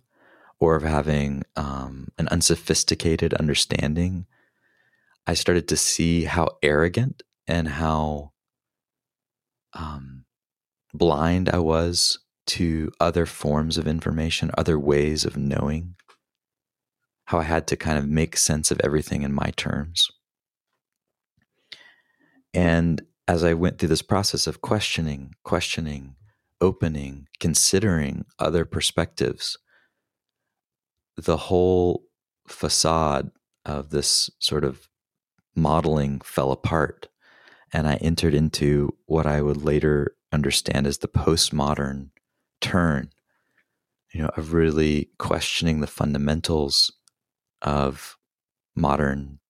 or 0.60 0.76
of 0.76 0.82
having 0.82 1.44
um, 1.56 2.08
an 2.18 2.28
unsophisticated 2.28 3.34
understanding, 3.34 4.26
I 5.26 5.34
started 5.34 5.68
to 5.68 5.76
see 5.76 6.24
how 6.24 6.48
arrogant 6.62 7.22
and 7.46 7.68
how 7.68 8.32
um, 9.74 10.24
blind 10.92 11.48
I 11.48 11.58
was 11.58 12.18
to 12.46 12.90
other 12.98 13.26
forms 13.26 13.76
of 13.78 13.86
information, 13.86 14.50
other 14.56 14.78
ways 14.78 15.24
of 15.24 15.36
knowing, 15.36 15.94
how 17.26 17.38
I 17.38 17.44
had 17.44 17.66
to 17.68 17.76
kind 17.76 17.98
of 17.98 18.08
make 18.08 18.36
sense 18.36 18.70
of 18.70 18.80
everything 18.82 19.22
in 19.22 19.32
my 19.32 19.52
terms. 19.56 20.08
And 22.54 23.02
as 23.28 23.44
I 23.44 23.52
went 23.52 23.78
through 23.78 23.90
this 23.90 24.02
process 24.02 24.46
of 24.46 24.62
questioning, 24.62 25.34
questioning, 25.44 26.16
opening, 26.60 27.28
considering 27.40 28.24
other 28.38 28.64
perspectives, 28.64 29.56
the 31.16 31.36
whole 31.36 32.04
facade 32.46 33.30
of 33.64 33.90
this 33.90 34.30
sort 34.38 34.64
of 34.64 34.88
modeling 35.54 36.20
fell 36.20 36.52
apart. 36.52 37.08
And 37.72 37.86
I 37.86 37.96
entered 37.96 38.34
into 38.34 38.96
what 39.06 39.26
I 39.26 39.42
would 39.42 39.62
later 39.62 40.14
understand 40.32 40.86
as 40.86 40.98
the 40.98 41.08
postmodern 41.08 42.10
turn, 42.60 43.10
you 44.12 44.22
know, 44.22 44.30
of 44.36 44.52
really 44.52 45.10
questioning 45.18 45.80
the 45.80 45.86
fundamentals 45.86 46.92
of 47.60 48.16
modern 48.74 49.40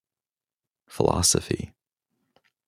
philosophy, 0.88 1.72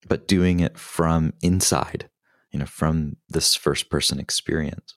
but 0.06 0.28
doing 0.28 0.60
it 0.60 0.78
from 0.78 1.32
inside 1.40 2.09
you 2.50 2.58
know, 2.58 2.66
from 2.66 3.16
this 3.28 3.54
first 3.54 3.90
person 3.90 4.18
experience. 4.18 4.94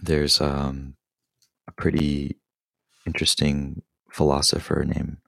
There's 0.00 0.40
um, 0.40 0.96
a 1.68 1.72
pretty 1.72 2.38
interesting 3.06 3.82
philosopher 4.10 4.84
named 4.86 5.18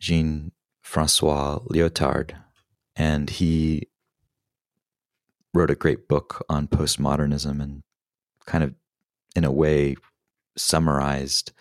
Jean 0.00 0.52
Francois 0.82 1.58
Lyotard, 1.70 2.32
and 2.96 3.30
he 3.30 3.88
wrote 5.52 5.70
a 5.70 5.76
great 5.76 6.08
book 6.08 6.44
on 6.48 6.66
postmodernism 6.66 7.62
and 7.62 7.82
kind 8.44 8.64
of, 8.64 8.74
in 9.36 9.44
a 9.44 9.52
way, 9.52 9.96
summarized 10.56 11.52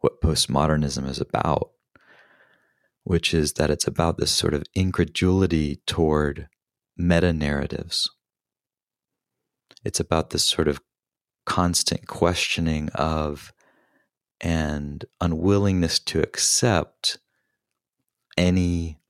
what 0.00 0.20
postmodernism 0.20 1.08
is 1.08 1.20
about 1.20 1.70
which 3.10 3.34
is 3.34 3.54
that 3.54 3.70
it's 3.70 3.88
about 3.88 4.18
this 4.18 4.30
sort 4.30 4.54
of 4.54 4.62
incredulity 4.72 5.80
toward 5.84 6.46
meta 6.96 7.32
narratives. 7.32 8.08
It's 9.84 9.98
about 9.98 10.30
this 10.30 10.46
sort 10.46 10.68
of 10.68 10.80
constant 11.44 12.06
questioning 12.06 12.88
of 12.90 13.52
and 14.40 15.04
unwillingness 15.20 15.98
to 15.98 16.22
accept 16.22 17.18
any 18.38 19.00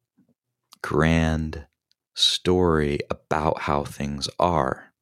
grand 0.81 1.67
story 2.15 3.01
about 3.11 3.61
how 3.61 3.85
things 3.85 4.31
are. 4.39 4.95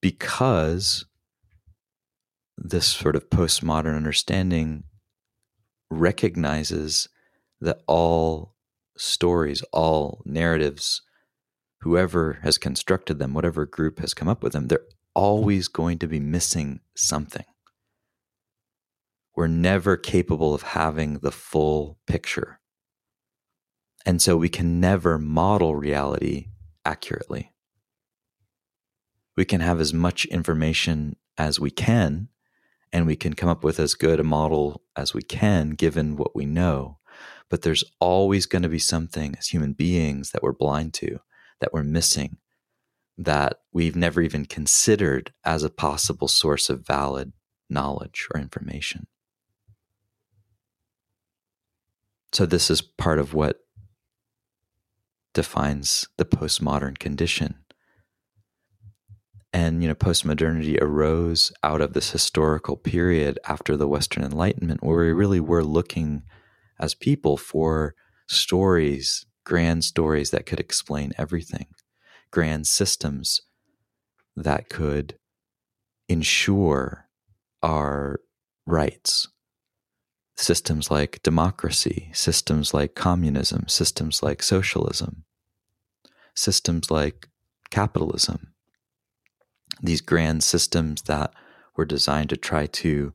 Because 0.00 1.04
this 2.58 2.88
sort 2.88 3.14
of 3.14 3.30
postmodern 3.30 3.94
understanding 3.94 4.82
recognizes 5.94 7.08
that 7.60 7.82
all 7.86 8.54
stories, 8.96 9.62
all 9.72 10.22
narratives, 10.24 11.02
whoever 11.80 12.38
has 12.42 12.58
constructed 12.58 13.18
them, 13.18 13.34
whatever 13.34 13.66
group 13.66 13.98
has 14.00 14.14
come 14.14 14.28
up 14.28 14.42
with 14.42 14.52
them, 14.52 14.68
they're 14.68 14.80
always 15.14 15.68
going 15.68 15.98
to 15.98 16.06
be 16.06 16.20
missing 16.20 16.80
something. 16.94 17.44
We're 19.36 19.46
never 19.48 19.96
capable 19.96 20.54
of 20.54 20.62
having 20.62 21.18
the 21.18 21.32
full 21.32 21.98
picture. 22.06 22.60
And 24.06 24.20
so 24.20 24.36
we 24.36 24.48
can 24.48 24.80
never 24.80 25.18
model 25.18 25.74
reality 25.74 26.48
accurately. 26.84 27.52
We 29.36 29.44
can 29.44 29.60
have 29.60 29.80
as 29.80 29.92
much 29.92 30.24
information 30.26 31.16
as 31.36 31.58
we 31.58 31.70
can, 31.70 32.28
and 32.94 33.08
we 33.08 33.16
can 33.16 33.34
come 33.34 33.48
up 33.48 33.64
with 33.64 33.80
as 33.80 33.94
good 33.94 34.20
a 34.20 34.24
model 34.24 34.80
as 34.94 35.12
we 35.12 35.20
can 35.20 35.70
given 35.70 36.16
what 36.16 36.34
we 36.34 36.46
know. 36.46 36.98
but 37.50 37.60
there's 37.60 37.84
always 38.00 38.46
going 38.46 38.62
to 38.62 38.68
be 38.68 38.78
something 38.78 39.36
as 39.38 39.48
human 39.48 39.74
beings 39.74 40.30
that 40.30 40.42
we're 40.42 40.52
blind 40.52 40.94
to, 40.94 41.20
that 41.60 41.72
we're 41.72 41.84
missing, 41.84 42.38
that 43.18 43.60
we've 43.70 43.94
never 43.94 44.22
even 44.22 44.46
considered 44.46 45.32
as 45.44 45.62
a 45.62 45.70
possible 45.70 46.26
source 46.26 46.70
of 46.70 46.86
valid 46.86 47.32
knowledge 47.68 48.26
or 48.32 48.40
information. 48.40 49.06
So, 52.32 52.46
this 52.46 52.70
is 52.70 52.80
part 52.80 53.18
of 53.18 53.34
what 53.34 53.60
defines 55.34 56.08
the 56.16 56.24
postmodern 56.24 56.98
condition. 56.98 57.63
And, 59.54 59.82
you 59.82 59.88
know, 59.88 59.94
postmodernity 59.94 60.82
arose 60.82 61.52
out 61.62 61.80
of 61.80 61.92
this 61.92 62.10
historical 62.10 62.76
period 62.76 63.38
after 63.46 63.76
the 63.76 63.86
Western 63.86 64.24
Enlightenment, 64.24 64.82
where 64.82 64.98
we 64.98 65.12
really 65.12 65.38
were 65.38 65.62
looking 65.62 66.24
as 66.80 66.92
people 66.96 67.36
for 67.36 67.94
stories, 68.26 69.24
grand 69.44 69.84
stories 69.84 70.32
that 70.32 70.44
could 70.44 70.58
explain 70.58 71.12
everything, 71.16 71.66
grand 72.32 72.66
systems 72.66 73.42
that 74.34 74.68
could 74.68 75.14
ensure 76.08 77.08
our 77.62 78.18
rights. 78.66 79.28
Systems 80.36 80.90
like 80.90 81.22
democracy, 81.22 82.10
systems 82.12 82.74
like 82.74 82.96
communism, 82.96 83.68
systems 83.68 84.20
like 84.20 84.42
socialism, 84.42 85.22
systems 86.34 86.90
like 86.90 87.28
capitalism. 87.70 88.53
These 89.84 90.00
grand 90.00 90.42
systems 90.42 91.02
that 91.02 91.34
were 91.76 91.84
designed 91.84 92.30
to 92.30 92.38
try 92.38 92.64
to 92.64 93.12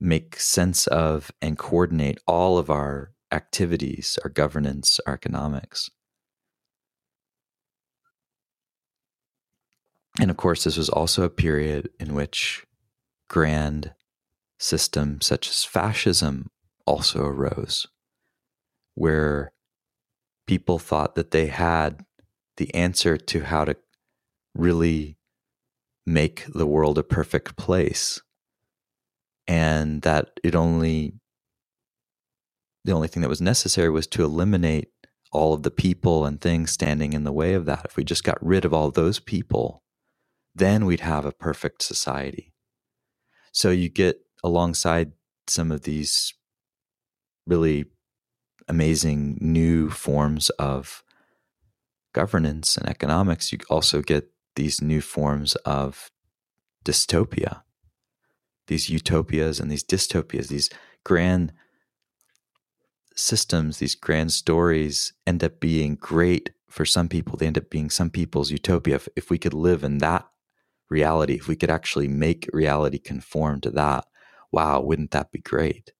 make 0.00 0.40
sense 0.40 0.86
of 0.86 1.30
and 1.42 1.58
coordinate 1.58 2.18
all 2.26 2.56
of 2.56 2.70
our 2.70 3.12
activities, 3.30 4.18
our 4.24 4.30
governance, 4.30 4.98
our 5.06 5.12
economics. 5.12 5.90
And 10.18 10.30
of 10.30 10.38
course, 10.38 10.64
this 10.64 10.78
was 10.78 10.88
also 10.88 11.22
a 11.22 11.28
period 11.28 11.90
in 12.00 12.14
which 12.14 12.64
grand 13.28 13.92
systems 14.58 15.26
such 15.26 15.50
as 15.50 15.64
fascism 15.64 16.50
also 16.86 17.22
arose, 17.22 17.86
where 18.94 19.52
people 20.46 20.78
thought 20.78 21.14
that 21.14 21.30
they 21.30 21.48
had 21.48 22.06
the 22.56 22.74
answer 22.74 23.18
to 23.18 23.44
how 23.44 23.66
to 23.66 23.76
really 24.54 25.18
make 26.06 26.44
the 26.52 26.66
world 26.66 26.98
a 26.98 27.02
perfect 27.02 27.56
place. 27.56 28.20
And 29.46 30.02
that 30.02 30.38
it 30.44 30.54
only 30.54 31.14
the 32.84 32.92
only 32.92 33.08
thing 33.08 33.20
that 33.20 33.28
was 33.28 33.42
necessary 33.42 33.90
was 33.90 34.06
to 34.06 34.24
eliminate 34.24 34.88
all 35.32 35.52
of 35.52 35.64
the 35.64 35.70
people 35.70 36.24
and 36.24 36.40
things 36.40 36.70
standing 36.70 37.12
in 37.12 37.24
the 37.24 37.32
way 37.32 37.52
of 37.52 37.66
that. 37.66 37.84
If 37.84 37.96
we 37.96 38.04
just 38.04 38.24
got 38.24 38.44
rid 38.44 38.64
of 38.64 38.72
all 38.72 38.90
those 38.90 39.18
people 39.18 39.82
then 40.54 40.84
we'd 40.84 41.00
have 41.00 41.24
a 41.24 41.32
perfect 41.32 41.82
society. 41.82 42.52
So 43.52 43.70
you 43.70 43.88
get 43.88 44.20
alongside 44.42 45.12
some 45.46 45.70
of 45.70 45.82
these 45.82 46.34
really 47.46 47.86
amazing 48.68 49.38
new 49.40 49.90
forms 49.90 50.50
of 50.50 51.02
governance 52.12 52.76
and 52.76 52.88
economics 52.88 53.52
you 53.52 53.58
also 53.68 54.02
get 54.02 54.28
these 54.60 54.82
new 54.82 55.00
forms 55.00 55.54
of 55.64 56.10
dystopia 56.84 57.62
these 58.70 58.88
utopias 58.88 59.58
and 59.58 59.68
these 59.68 59.82
dystopias, 59.82 60.46
these 60.46 60.70
grand 61.04 61.52
systems, 63.16 63.78
these 63.78 63.96
grand 63.96 64.32
stories 64.32 65.12
end 65.26 65.42
up 65.42 65.58
being 65.58 65.96
great 65.96 66.50
for 66.68 66.84
some 66.84 67.08
people. 67.08 67.36
They 67.36 67.48
end 67.48 67.58
up 67.58 67.68
being 67.68 67.90
some 67.90 68.10
people's 68.10 68.52
utopia. 68.52 68.94
If, 68.94 69.08
if 69.16 69.28
we 69.28 69.38
could 69.38 69.54
live 69.54 69.82
in 69.82 69.98
that 69.98 70.24
reality, 70.88 71.34
if 71.34 71.48
we 71.48 71.56
could 71.56 71.68
actually 71.68 72.06
make 72.06 72.48
reality 72.52 73.00
conform 73.00 73.60
to 73.62 73.70
that, 73.72 74.06
wow, 74.52 74.80
wouldn't 74.80 75.10
that 75.10 75.32
be 75.32 75.40
great? 75.40 75.90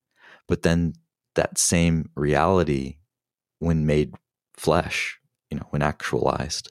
But 0.47 0.63
then 0.63 0.95
that 1.35 1.59
same 1.59 2.11
reality, 2.15 2.99
when 3.59 3.85
made 3.85 4.15
flesh, 4.57 5.19
you 5.51 5.59
know, 5.59 5.67
when 5.71 5.83
actualized, 5.83 6.71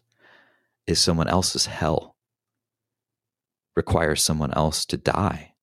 is 0.90 1.00
someone 1.00 1.28
else's 1.28 1.68
hell, 1.68 2.16
requires 3.76 4.24
someone 4.24 4.52
else 4.54 4.86
to 4.88 4.98
die 4.98 5.54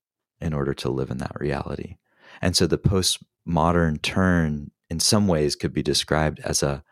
in 0.40 0.54
order 0.54 0.72
to 0.72 0.88
live 0.88 1.10
in 1.10 1.18
that 1.18 1.38
reality. 1.40 1.96
And 2.40 2.56
so 2.56 2.66
the 2.66 2.78
postmodern 2.78 4.00
turn 4.02 4.70
in 4.88 5.00
some 5.00 5.26
ways 5.26 5.56
could 5.56 5.72
be 5.72 5.82
described 5.82 6.40
as 6.40 6.62
a 6.62 6.84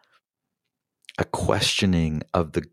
a 1.17 1.25
questioning 1.25 2.23
of 2.33 2.53
the 2.53 2.65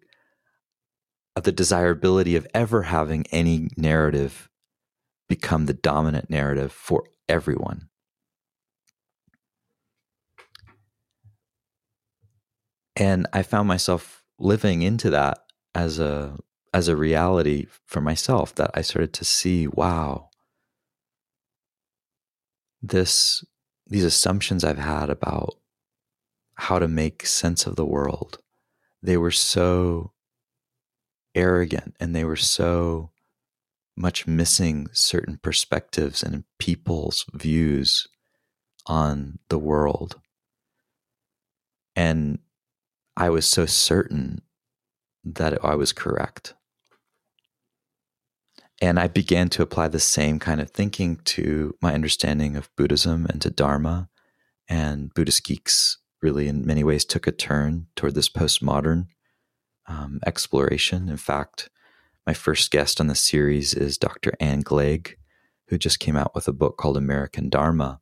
of 1.36 1.44
the 1.44 1.52
desirability 1.52 2.36
of 2.36 2.48
ever 2.56 2.84
having 2.84 3.26
any 3.32 3.70
narrative 3.78 4.50
become 5.30 5.68
the 5.68 5.76
dominant 5.76 6.28
narrative 6.28 6.72
for 6.72 7.04
everyone. 7.30 7.88
And 12.96 13.28
I 13.32 13.44
found 13.44 13.68
myself 13.68 14.24
living 14.40 14.82
into 14.82 15.12
that 15.12 15.40
as 15.74 16.00
a 16.00 16.38
as 16.74 16.88
a 16.88 16.96
reality 16.96 17.68
for 17.86 18.02
myself 18.02 18.56
that 18.56 18.72
I 18.74 18.82
started 18.82 19.14
to 19.14 19.26
see, 19.26 19.68
wow, 19.68 20.30
this 22.82 23.44
these 23.88 24.06
assumptions 24.06 24.64
I've 24.64 24.78
had 24.78 25.10
about 25.10 25.56
how 26.56 26.80
to 26.80 26.88
make 26.88 27.26
sense 27.26 27.66
of 27.66 27.76
the 27.76 27.86
world, 27.86 28.40
they 29.02 29.18
were 29.18 29.32
so 29.32 30.12
arrogant 31.36 31.96
and 32.00 32.16
they 32.16 32.24
were 32.24 32.36
so 32.36 33.12
much 33.98 34.28
missing 34.28 34.88
certain 34.94 35.38
perspectives 35.38 36.24
and 36.24 36.44
people's 36.58 37.26
views 37.34 38.08
on 38.86 39.40
the 39.50 39.60
world. 39.60 40.20
And 41.96 42.40
I 43.18 43.30
was 43.30 43.48
so 43.48 43.66
certain 43.66 44.42
that 45.24 45.64
I 45.64 45.76
was 45.76 45.94
correct. 45.94 46.54
And 48.82 49.00
I 49.00 49.08
began 49.08 49.50
to 49.50 49.62
apply 49.62 49.90
the 49.90 50.00
same 50.00 50.40
kind 50.40 50.60
of 50.60 50.72
thinking 50.72 51.18
to 51.26 51.76
my 51.82 51.94
understanding 51.94 52.56
of 52.56 52.76
Buddhism 52.76 53.28
and 53.28 53.40
to 53.42 53.52
Dharma. 53.52 54.10
And 54.68 55.14
Buddhist 55.14 55.44
Geeks 55.44 56.00
really, 56.22 56.48
in 56.48 56.66
many 56.66 56.84
ways, 56.84 57.06
took 57.06 57.28
a 57.28 57.32
turn 57.32 57.88
toward 57.96 58.16
this 58.16 58.30
postmodern 58.30 59.08
um, 59.88 60.20
exploration. 60.26 61.10
In 61.10 61.18
fact, 61.18 61.70
my 62.26 62.34
first 62.34 62.72
guest 62.72 63.00
on 63.00 63.08
the 63.08 63.16
series 63.16 63.74
is 63.74 63.98
Dr. 63.98 64.34
Ann 64.40 64.64
Gleig, 64.64 65.16
who 65.68 65.78
just 65.78 66.00
came 66.00 66.16
out 66.16 66.34
with 66.36 66.48
a 66.48 66.54
book 66.54 66.78
called 66.78 66.98
American 66.98 67.50
Dharma. 67.50 68.00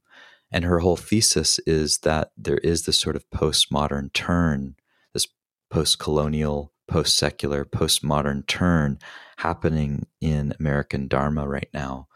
And 0.52 0.66
her 0.66 0.80
whole 0.80 0.98
thesis 0.98 1.60
is 1.60 2.00
that 2.00 2.32
there 2.36 2.58
is 2.58 2.86
this 2.86 3.00
sort 3.00 3.16
of 3.16 3.30
postmodern 3.30 4.12
turn, 4.14 4.76
this 5.14 5.28
post 5.70 6.00
colonial, 6.00 6.74
post 6.90 7.18
secular, 7.18 7.64
post 7.64 8.04
modern 8.04 8.44
turn 8.44 8.98
happening 9.38 10.06
in 10.20 10.54
American 10.60 11.08
Dharma 11.08 11.48
right 11.48 11.70
now. 11.74 12.08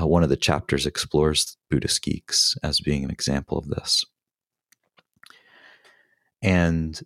Uh, 0.00 0.06
one 0.06 0.22
of 0.22 0.28
the 0.28 0.36
chapters 0.36 0.86
explores 0.86 1.56
Buddhist 1.68 2.02
geeks 2.02 2.54
as 2.62 2.80
being 2.80 3.02
an 3.02 3.10
example 3.10 3.58
of 3.58 3.68
this. 3.68 4.04
And 6.42 7.00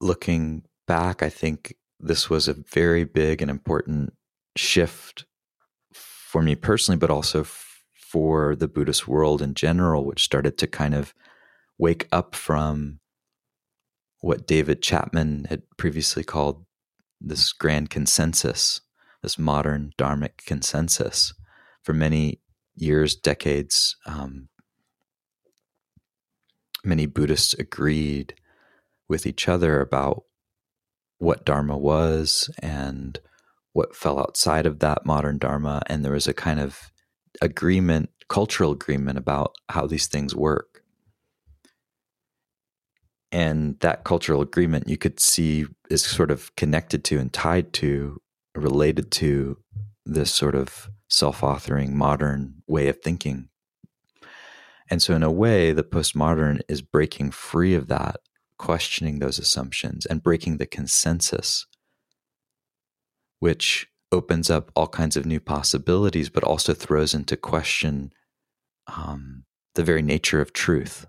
looking 0.00 0.64
back, 0.86 1.22
I 1.22 1.30
think 1.30 1.74
this 1.98 2.28
was 2.28 2.48
a 2.48 2.54
very 2.54 3.04
big 3.04 3.40
and 3.40 3.50
important 3.50 4.12
shift 4.56 5.24
for 5.92 6.42
me 6.42 6.54
personally, 6.54 6.98
but 6.98 7.10
also 7.10 7.44
for 7.44 8.54
the 8.54 8.68
Buddhist 8.68 9.08
world 9.08 9.40
in 9.40 9.54
general, 9.54 10.04
which 10.04 10.24
started 10.24 10.58
to 10.58 10.66
kind 10.66 10.94
of 10.94 11.14
wake 11.78 12.06
up 12.12 12.34
from 12.34 13.00
what 14.26 14.44
David 14.44 14.82
Chapman 14.82 15.46
had 15.48 15.62
previously 15.76 16.24
called 16.24 16.66
this 17.20 17.52
grand 17.52 17.90
consensus, 17.90 18.80
this 19.22 19.38
modern 19.38 19.92
dharmic 19.96 20.38
consensus. 20.44 21.32
For 21.84 21.92
many 21.92 22.40
years, 22.74 23.14
decades, 23.14 23.96
um, 24.04 24.48
many 26.84 27.06
Buddhists 27.06 27.54
agreed 27.54 28.34
with 29.08 29.26
each 29.26 29.48
other 29.48 29.80
about 29.80 30.24
what 31.18 31.46
Dharma 31.46 31.78
was 31.78 32.50
and 32.58 33.20
what 33.74 33.94
fell 33.94 34.18
outside 34.18 34.66
of 34.66 34.80
that 34.80 35.06
modern 35.06 35.38
Dharma. 35.38 35.82
And 35.86 36.04
there 36.04 36.12
was 36.12 36.26
a 36.26 36.34
kind 36.34 36.58
of 36.58 36.90
agreement, 37.40 38.10
cultural 38.28 38.72
agreement 38.72 39.18
about 39.18 39.54
how 39.68 39.86
these 39.86 40.08
things 40.08 40.34
work. 40.34 40.75
And 43.32 43.78
that 43.80 44.04
cultural 44.04 44.40
agreement 44.40 44.88
you 44.88 44.96
could 44.96 45.20
see 45.20 45.66
is 45.90 46.04
sort 46.04 46.30
of 46.30 46.54
connected 46.56 47.04
to 47.04 47.18
and 47.18 47.32
tied 47.32 47.72
to, 47.74 48.20
related 48.54 49.10
to 49.12 49.58
this 50.04 50.32
sort 50.32 50.54
of 50.54 50.88
self 51.10 51.40
authoring 51.40 51.90
modern 51.90 52.62
way 52.66 52.88
of 52.88 53.00
thinking. 53.02 53.48
And 54.88 55.02
so, 55.02 55.14
in 55.14 55.22
a 55.22 55.30
way, 55.30 55.72
the 55.72 55.82
postmodern 55.82 56.60
is 56.68 56.80
breaking 56.80 57.32
free 57.32 57.74
of 57.74 57.88
that, 57.88 58.16
questioning 58.58 59.18
those 59.18 59.38
assumptions 59.38 60.06
and 60.06 60.22
breaking 60.22 60.58
the 60.58 60.66
consensus, 60.66 61.66
which 63.40 63.88
opens 64.12 64.48
up 64.48 64.70
all 64.76 64.86
kinds 64.86 65.16
of 65.16 65.26
new 65.26 65.40
possibilities, 65.40 66.30
but 66.30 66.44
also 66.44 66.72
throws 66.72 67.12
into 67.14 67.36
question 67.36 68.12
um, 68.86 69.44
the 69.74 69.82
very 69.82 70.02
nature 70.02 70.40
of 70.40 70.52
truth. 70.52 71.06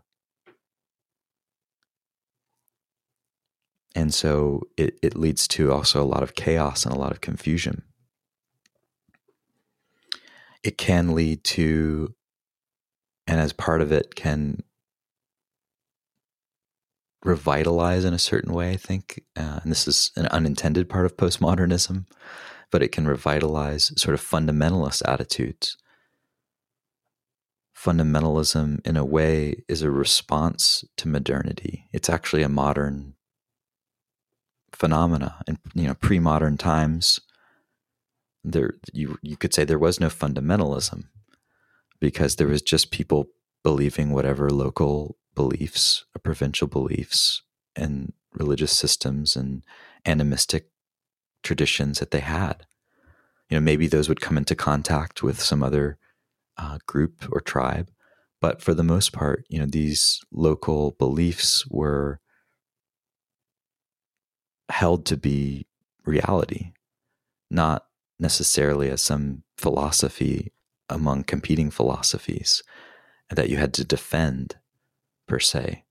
And 3.98 4.14
so 4.14 4.62
it, 4.78 5.00
it 5.02 5.18
leads 5.18 5.48
to 5.48 5.72
also 5.72 6.04
a 6.04 6.06
lot 6.06 6.22
of 6.22 6.36
chaos 6.36 6.86
and 6.86 6.94
a 6.94 7.00
lot 7.00 7.12
of 7.12 7.20
confusion. 7.20 7.82
It 10.62 10.78
can 10.78 11.16
lead 11.16 11.44
to, 11.46 12.14
and 13.26 13.40
as 13.40 13.54
part 13.54 13.82
of 13.82 13.92
it, 13.92 14.14
can 14.14 14.62
revitalize 17.26 18.06
in 18.06 18.14
a 18.14 18.20
certain 18.20 18.54
way, 18.54 18.70
I 18.70 18.78
think. 18.78 19.24
Uh, 19.36 19.62
and 19.64 19.72
this 19.72 19.88
is 19.88 20.12
an 20.16 20.28
unintended 20.28 20.90
part 20.90 21.08
of 21.08 21.18
postmodernism, 21.18 22.06
but 22.70 22.84
it 22.84 22.92
can 22.92 23.08
revitalize 23.08 24.00
sort 24.00 24.14
of 24.14 24.22
fundamentalist 24.22 25.02
attitudes. 25.10 25.76
Fundamentalism, 27.76 28.86
in 28.86 28.96
a 28.96 29.04
way, 29.04 29.64
is 29.68 29.82
a 29.82 29.90
response 29.90 30.84
to 30.98 31.08
modernity. 31.08 31.88
It's 31.92 32.12
actually 32.12 32.44
a 32.44 32.50
modern 32.50 33.16
phenomena 34.72 35.42
in 35.48 35.58
you 35.74 35.88
know 35.88 35.94
pre-modern 35.96 36.58
times 36.58 37.20
there 38.44 38.74
you 38.94 39.18
you 39.22 39.38
could 39.38 39.54
say 39.54 39.64
there 39.64 39.80
was 39.80 40.00
no 40.00 40.08
fundamentalism 40.08 41.06
because 42.00 42.36
there 42.36 42.48
was 42.48 42.62
just 42.62 42.92
people 42.92 43.28
believing 43.64 44.12
whatever 44.12 44.50
local 44.50 45.18
beliefs 45.36 46.06
or 46.16 46.20
provincial 46.20 46.68
beliefs 46.68 47.42
and 47.76 48.14
religious 48.34 48.72
systems 48.72 49.36
and 49.36 49.64
animistic 50.06 50.70
traditions 51.44 52.00
that 52.00 52.12
they 52.12 52.20
had. 52.20 52.66
You 53.50 53.58
know 53.58 53.62
maybe 53.62 53.88
those 53.88 54.10
would 54.10 54.22
come 54.22 54.38
into 54.38 54.56
contact 54.56 55.24
with 55.24 55.42
some 55.42 55.64
other 55.64 55.98
uh, 56.58 56.80
group 56.88 57.28
or 57.32 57.40
tribe 57.40 57.90
but 58.40 58.62
for 58.62 58.74
the 58.74 58.84
most 58.84 59.14
part 59.14 59.46
you 59.48 59.60
know 59.60 59.66
these 59.66 60.22
local 60.32 60.92
beliefs 60.92 61.68
were 61.68 62.20
held 64.70 65.06
to 65.06 65.18
be 65.18 65.68
reality, 66.06 66.74
not 67.50 67.86
necessarily 68.20 68.90
as 68.90 69.02
some 69.02 69.44
philosophy 69.58 70.52
among 70.90 71.24
competing 71.24 71.70
philosophies 71.70 72.64
that 73.30 73.50
you 73.50 73.58
had 73.58 73.74
to 73.74 73.84
defend 73.84 74.56
per 75.28 75.40
se. 75.40 75.84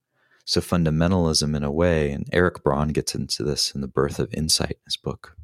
So 0.44 0.60
fundamentalism 0.60 1.56
in 1.56 1.64
a 1.64 1.72
way, 1.72 2.12
and 2.12 2.28
Erik 2.32 2.62
Braun 2.62 2.88
gets 2.88 3.14
into 3.14 3.42
this 3.42 3.72
in 3.72 3.80
The 3.80 3.88
Birth 3.88 4.18
of 4.18 4.32
Insight, 4.32 4.78
his 4.84 4.96
book, 4.96 5.36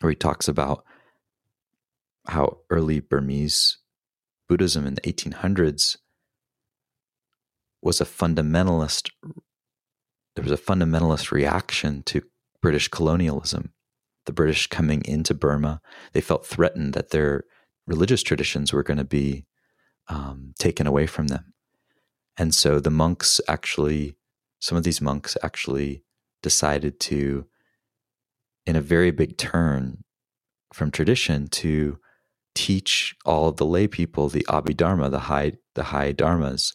where 0.00 0.10
he 0.10 0.16
talks 0.16 0.46
about 0.46 0.84
how 2.28 2.58
early 2.70 3.00
Burmese 3.00 3.78
Buddhism 4.48 4.86
in 4.86 4.94
the 4.94 5.00
1800s 5.00 5.96
was 7.82 8.00
a 8.00 8.04
fundamentalist 8.04 9.10
there 10.36 10.44
was 10.44 10.52
a 10.52 10.62
fundamentalist 10.62 11.32
reaction 11.32 12.02
to 12.04 12.22
British 12.62 12.88
colonialism. 12.88 13.72
The 14.26 14.32
British 14.32 14.66
coming 14.66 15.02
into 15.04 15.34
Burma, 15.34 15.80
they 16.12 16.20
felt 16.20 16.46
threatened 16.46 16.92
that 16.94 17.10
their 17.10 17.44
religious 17.86 18.22
traditions 18.22 18.72
were 18.72 18.82
going 18.82 18.98
to 18.98 19.04
be 19.04 19.46
um, 20.08 20.52
taken 20.58 20.86
away 20.86 21.06
from 21.06 21.28
them. 21.28 21.54
And 22.36 22.54
so 22.54 22.80
the 22.80 22.90
monks 22.90 23.40
actually, 23.48 24.16
some 24.60 24.76
of 24.76 24.84
these 24.84 25.00
monks 25.00 25.36
actually 25.42 26.04
decided 26.42 27.00
to, 27.00 27.46
in 28.66 28.76
a 28.76 28.80
very 28.80 29.10
big 29.10 29.38
turn 29.38 30.04
from 30.72 30.90
tradition, 30.90 31.48
to 31.48 31.98
teach 32.54 33.14
all 33.24 33.48
of 33.48 33.56
the 33.56 33.66
lay 33.66 33.86
people 33.86 34.28
the 34.28 34.44
Abhidharma, 34.48 35.10
the 35.10 35.20
high, 35.20 35.52
the 35.74 35.84
high 35.84 36.12
dharmas, 36.12 36.72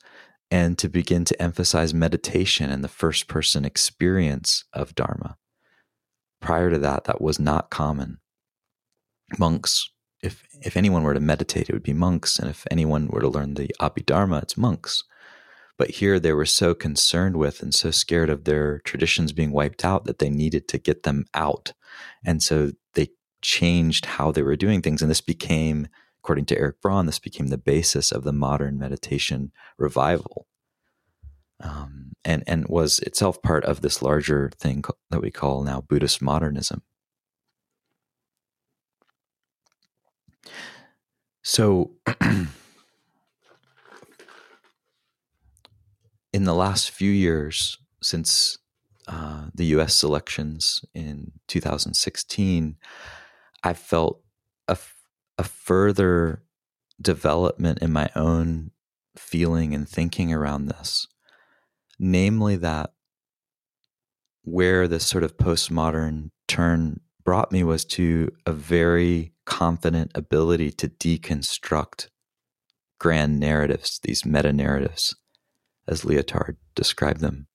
and 0.51 0.77
to 0.77 0.89
begin 0.89 1.23
to 1.25 1.41
emphasize 1.41 1.93
meditation 1.93 2.69
and 2.69 2.83
the 2.83 2.89
first 2.89 3.29
person 3.29 3.63
experience 3.63 4.65
of 4.73 4.93
Dharma. 4.93 5.37
Prior 6.41 6.69
to 6.69 6.77
that, 6.79 7.05
that 7.05 7.21
was 7.21 7.39
not 7.39 7.69
common. 7.69 8.19
Monks, 9.39 9.89
if, 10.21 10.43
if 10.61 10.75
anyone 10.75 11.03
were 11.03 11.13
to 11.13 11.21
meditate, 11.21 11.69
it 11.69 11.73
would 11.73 11.81
be 11.81 11.93
monks. 11.93 12.37
And 12.37 12.49
if 12.49 12.67
anyone 12.69 13.07
were 13.07 13.21
to 13.21 13.29
learn 13.29 13.53
the 13.53 13.73
Abhidharma, 13.79 14.43
it's 14.43 14.57
monks. 14.57 15.05
But 15.77 15.91
here 15.91 16.19
they 16.19 16.33
were 16.33 16.45
so 16.45 16.75
concerned 16.75 17.37
with 17.37 17.63
and 17.63 17.73
so 17.73 17.89
scared 17.89 18.29
of 18.29 18.43
their 18.43 18.79
traditions 18.79 19.31
being 19.31 19.51
wiped 19.51 19.85
out 19.85 20.05
that 20.05 20.19
they 20.19 20.29
needed 20.29 20.67
to 20.67 20.77
get 20.77 21.03
them 21.03 21.25
out. 21.33 21.73
And 22.25 22.43
so 22.43 22.71
they 22.93 23.07
changed 23.41 24.05
how 24.05 24.31
they 24.31 24.43
were 24.43 24.57
doing 24.57 24.81
things. 24.81 25.01
And 25.01 25.09
this 25.09 25.21
became 25.21 25.87
According 26.23 26.45
to 26.45 26.57
Erik 26.57 26.81
Braun, 26.81 27.07
this 27.07 27.19
became 27.19 27.47
the 27.47 27.57
basis 27.57 28.11
of 28.11 28.23
the 28.23 28.31
modern 28.31 28.77
meditation 28.77 29.51
revival. 29.77 30.47
Um, 31.59 32.13
and, 32.23 32.43
and 32.45 32.67
was 32.67 32.99
itself 32.99 33.41
part 33.41 33.65
of 33.65 33.81
this 33.81 34.01
larger 34.01 34.51
thing 34.57 34.83
that 35.09 35.21
we 35.21 35.31
call 35.31 35.63
now 35.63 35.81
Buddhist 35.81 36.21
modernism. 36.21 36.83
So, 41.43 41.91
in 46.33 46.43
the 46.43 46.53
last 46.53 46.91
few 46.91 47.11
years, 47.11 47.79
since 48.01 48.59
uh, 49.07 49.47
the 49.53 49.65
US 49.77 50.03
elections 50.03 50.85
in 50.93 51.31
2016, 51.47 52.77
I 53.63 53.73
felt 53.73 54.21
a 54.67 54.77
a 55.41 55.43
further 55.43 56.43
development 57.01 57.79
in 57.79 57.91
my 57.91 58.07
own 58.15 58.69
feeling 59.17 59.73
and 59.73 59.89
thinking 59.89 60.31
around 60.31 60.67
this. 60.67 61.07
Namely, 61.97 62.57
that 62.57 62.93
where 64.43 64.87
this 64.87 65.03
sort 65.03 65.23
of 65.23 65.37
postmodern 65.37 66.29
turn 66.47 66.99
brought 67.23 67.51
me 67.51 67.63
was 67.63 67.85
to 67.85 68.29
a 68.45 68.53
very 68.53 69.33
confident 69.45 70.11
ability 70.13 70.71
to 70.73 70.87
deconstruct 70.87 72.09
grand 72.99 73.39
narratives, 73.39 73.99
these 74.03 74.23
meta 74.23 74.53
narratives, 74.53 75.15
as 75.87 76.03
Lyotard 76.03 76.57
described 76.75 77.19
them. 77.19 77.47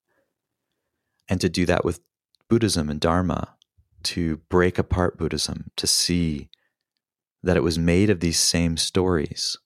And 1.29 1.39
to 1.39 1.47
do 1.47 1.65
that 1.67 1.85
with 1.85 2.01
Buddhism 2.49 2.89
and 2.89 2.99
Dharma, 2.99 3.55
to 4.03 4.41
break 4.49 4.77
apart 4.77 5.17
Buddhism, 5.17 5.71
to 5.77 5.87
see 5.87 6.49
that 7.47 7.55
it 7.55 7.63
was 7.63 7.79
made 7.79 8.09
of 8.09 8.19
these 8.19 8.37
same 8.37 8.75
stories 8.75 9.57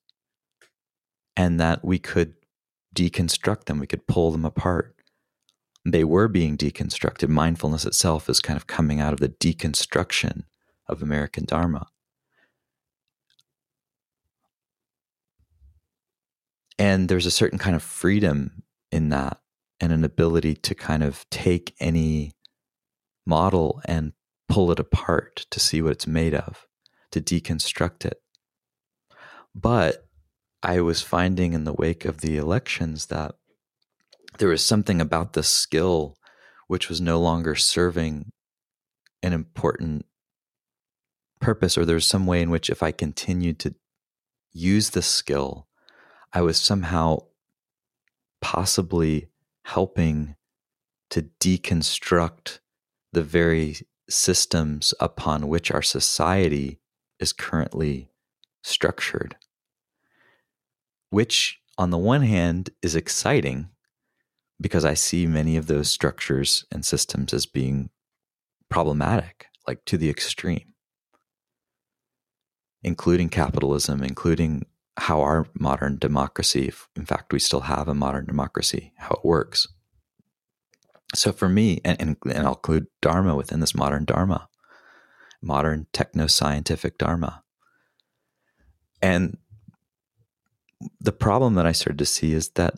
and 1.35 1.59
that 1.59 1.83
we 1.83 1.97
could 1.97 2.35
deconstruct 2.95 3.65
them, 3.65 3.79
we 3.79 3.87
could 3.87 4.05
pull 4.05 4.31
them 4.31 4.45
apart. 4.45 4.95
They 5.83 6.03
were 6.03 6.27
being 6.27 6.57
deconstructed. 6.57 7.27
Mindfulness 7.27 7.83
itself 7.83 8.29
is 8.29 8.39
kind 8.39 8.55
of 8.55 8.67
coming 8.67 8.99
out 8.99 9.13
of 9.13 9.19
the 9.19 9.29
deconstruction 9.29 10.43
of 10.87 11.01
American 11.01 11.45
Dharma. 11.45 11.87
And 16.77 17.09
there's 17.09 17.25
a 17.25 17.31
certain 17.31 17.57
kind 17.57 17.75
of 17.75 17.81
freedom 17.81 18.61
in 18.91 19.09
that 19.09 19.39
and 19.79 19.91
an 19.91 20.03
ability 20.03 20.53
to 20.53 20.75
kind 20.75 21.01
of 21.01 21.25
take 21.31 21.73
any 21.79 22.33
model 23.25 23.81
and 23.85 24.13
pull 24.47 24.69
it 24.69 24.77
apart 24.79 25.47
to 25.49 25.59
see 25.59 25.81
what 25.81 25.93
it's 25.93 26.05
made 26.05 26.35
of 26.35 26.67
to 27.11 27.21
deconstruct 27.21 28.05
it. 28.05 28.21
But 29.53 30.05
I 30.63 30.81
was 30.81 31.01
finding 31.01 31.53
in 31.53 31.63
the 31.63 31.73
wake 31.73 32.05
of 32.05 32.21
the 32.21 32.37
elections 32.37 33.07
that 33.07 33.35
there 34.37 34.49
was 34.49 34.65
something 34.65 35.01
about 35.01 35.33
the 35.33 35.43
skill 35.43 36.15
which 36.67 36.87
was 36.87 37.01
no 37.01 37.19
longer 37.19 37.55
serving 37.55 38.31
an 39.21 39.33
important 39.33 40.05
purpose, 41.39 41.77
or 41.77 41.85
there's 41.85 42.07
some 42.07 42.25
way 42.25 42.41
in 42.41 42.49
which 42.49 42.69
if 42.69 42.81
I 42.81 42.91
continued 42.91 43.59
to 43.59 43.75
use 44.53 44.91
the 44.91 45.01
skill, 45.01 45.67
I 46.33 46.41
was 46.41 46.57
somehow 46.57 47.25
possibly 48.41 49.27
helping 49.65 50.35
to 51.09 51.23
deconstruct 51.39 52.59
the 53.11 53.23
very 53.23 53.75
systems 54.09 54.93
upon 54.99 55.47
which 55.47 55.71
our 55.71 55.81
society 55.81 56.80
is 57.21 57.31
currently 57.31 58.09
structured, 58.63 59.37
which 61.09 61.61
on 61.77 61.91
the 61.91 61.97
one 61.97 62.23
hand 62.23 62.71
is 62.81 62.95
exciting 62.95 63.69
because 64.59 64.83
I 64.83 64.93
see 64.93 65.25
many 65.25 65.55
of 65.57 65.67
those 65.67 65.89
structures 65.89 66.65
and 66.71 66.85
systems 66.85 67.33
as 67.33 67.45
being 67.45 67.89
problematic, 68.69 69.47
like 69.67 69.85
to 69.85 69.97
the 69.97 70.09
extreme, 70.09 70.73
including 72.83 73.29
capitalism, 73.29 74.03
including 74.03 74.65
how 74.97 75.21
our 75.21 75.47
modern 75.57 75.97
democracy, 75.97 76.67
if 76.67 76.87
in 76.95 77.05
fact 77.05 77.33
we 77.33 77.39
still 77.39 77.61
have 77.61 77.87
a 77.87 77.95
modern 77.95 78.25
democracy, 78.25 78.93
how 78.97 79.15
it 79.15 79.25
works. 79.25 79.67
So 81.15 81.31
for 81.31 81.49
me, 81.49 81.81
and, 81.83 81.99
and, 81.99 82.17
and 82.25 82.45
I'll 82.45 82.53
include 82.53 82.87
Dharma 83.01 83.35
within 83.35 83.59
this 83.59 83.75
modern 83.75 84.05
Dharma, 84.05 84.47
modern 85.41 85.87
techno 85.93 86.27
scientific 86.27 86.97
Dharma. 86.97 87.43
And 89.01 89.37
the 90.99 91.11
problem 91.11 91.55
that 91.55 91.65
I 91.65 91.71
started 91.71 91.99
to 91.99 92.05
see 92.05 92.33
is 92.33 92.49
that 92.51 92.75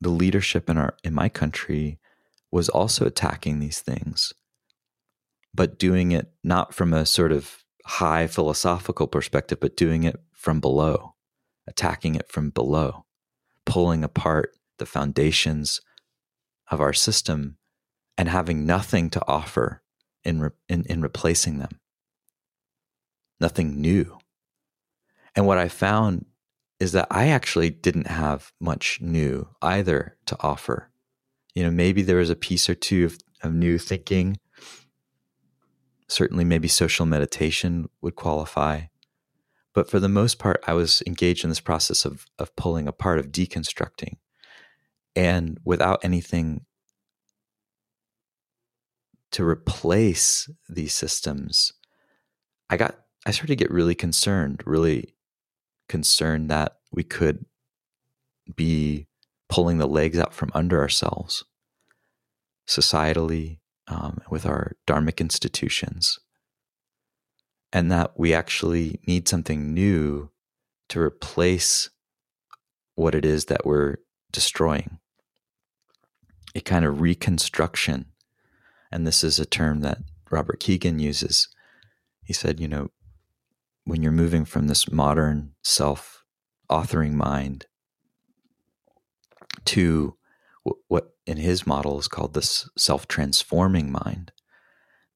the 0.00 0.10
leadership 0.10 0.70
in 0.70 0.78
our 0.78 0.96
in 1.04 1.14
my 1.14 1.28
country 1.28 1.98
was 2.50 2.68
also 2.68 3.06
attacking 3.06 3.60
these 3.60 3.80
things, 3.80 4.32
but 5.54 5.78
doing 5.78 6.12
it 6.12 6.32
not 6.42 6.74
from 6.74 6.92
a 6.92 7.06
sort 7.06 7.32
of 7.32 7.64
high 7.86 8.26
philosophical 8.26 9.06
perspective, 9.06 9.58
but 9.60 9.76
doing 9.76 10.04
it 10.04 10.16
from 10.32 10.60
below, 10.60 11.14
attacking 11.66 12.14
it 12.14 12.28
from 12.28 12.50
below, 12.50 13.04
pulling 13.66 14.02
apart 14.04 14.52
the 14.78 14.86
foundations 14.86 15.80
of 16.70 16.80
our 16.80 16.92
system 16.92 17.58
and 18.16 18.28
having 18.28 18.64
nothing 18.66 19.10
to 19.10 19.22
offer 19.26 19.82
in, 20.24 20.40
re- 20.40 20.50
in, 20.68 20.84
in 20.84 21.02
replacing 21.02 21.58
them. 21.58 21.80
Nothing 23.40 23.80
new. 23.80 24.18
And 25.34 25.46
what 25.46 25.58
I 25.58 25.68
found 25.68 26.26
is 26.78 26.92
that 26.92 27.08
I 27.10 27.28
actually 27.28 27.70
didn't 27.70 28.06
have 28.06 28.52
much 28.60 29.00
new 29.00 29.48
either 29.62 30.16
to 30.26 30.36
offer. 30.40 30.90
You 31.54 31.62
know, 31.62 31.70
maybe 31.70 32.02
there 32.02 32.16
was 32.16 32.30
a 32.30 32.36
piece 32.36 32.68
or 32.68 32.74
two 32.74 33.04
of, 33.04 33.18
of 33.42 33.52
new 33.54 33.78
thinking. 33.78 34.38
Certainly, 36.08 36.44
maybe 36.44 36.68
social 36.68 37.06
meditation 37.06 37.88
would 38.00 38.16
qualify. 38.16 38.82
But 39.72 39.88
for 39.88 40.00
the 40.00 40.08
most 40.08 40.38
part, 40.38 40.62
I 40.66 40.72
was 40.72 41.02
engaged 41.06 41.44
in 41.44 41.50
this 41.50 41.60
process 41.60 42.04
of, 42.04 42.26
of 42.38 42.54
pulling 42.56 42.88
apart, 42.88 43.18
of 43.18 43.30
deconstructing. 43.30 44.16
And 45.14 45.58
without 45.64 46.04
anything 46.04 46.64
to 49.32 49.44
replace 49.44 50.50
these 50.68 50.94
systems, 50.94 51.72
I 52.68 52.76
got 52.76 52.96
I 53.26 53.32
started 53.32 53.48
to 53.48 53.64
get 53.64 53.70
really 53.70 53.94
concerned, 53.94 54.62
really 54.64 55.14
concerned 55.88 56.50
that 56.50 56.76
we 56.90 57.04
could 57.04 57.44
be 58.54 59.06
pulling 59.48 59.78
the 59.78 59.88
legs 59.88 60.18
out 60.18 60.32
from 60.32 60.50
under 60.54 60.80
ourselves 60.80 61.44
societally 62.66 63.58
um, 63.88 64.20
with 64.30 64.46
our 64.46 64.76
dharmic 64.86 65.18
institutions 65.18 66.18
and 67.72 67.90
that 67.90 68.18
we 68.18 68.32
actually 68.32 69.00
need 69.06 69.28
something 69.28 69.74
new 69.74 70.30
to 70.88 71.00
replace 71.00 71.90
what 72.94 73.14
it 73.14 73.24
is 73.24 73.46
that 73.46 73.64
we're 73.64 73.96
destroying. 74.32 74.98
A 76.54 76.60
kind 76.60 76.84
of 76.84 77.00
reconstruction 77.00 78.06
and 78.90 79.06
this 79.06 79.22
is 79.22 79.38
a 79.38 79.46
term 79.46 79.80
that 79.80 79.98
Robert 80.30 80.60
Kegan 80.60 80.98
uses. 80.98 81.48
He 82.24 82.32
said, 82.32 82.60
you 82.60 82.68
know, 82.68 82.90
when 83.84 84.02
you're 84.02 84.12
moving 84.12 84.44
from 84.44 84.68
this 84.68 84.90
modern 84.90 85.52
self 85.62 86.24
authoring 86.70 87.12
mind 87.12 87.66
to 89.64 90.16
what 90.88 91.14
in 91.26 91.36
his 91.36 91.66
model 91.66 91.98
is 91.98 92.08
called 92.08 92.34
this 92.34 92.68
self 92.76 93.08
transforming 93.08 93.90
mind, 93.90 94.32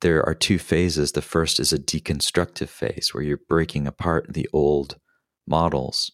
there 0.00 0.24
are 0.24 0.34
two 0.34 0.58
phases. 0.58 1.12
The 1.12 1.22
first 1.22 1.60
is 1.60 1.72
a 1.72 1.78
deconstructive 1.78 2.68
phase 2.68 3.10
where 3.12 3.22
you're 3.22 3.40
breaking 3.48 3.86
apart 3.86 4.32
the 4.32 4.48
old 4.52 4.98
models, 5.46 6.12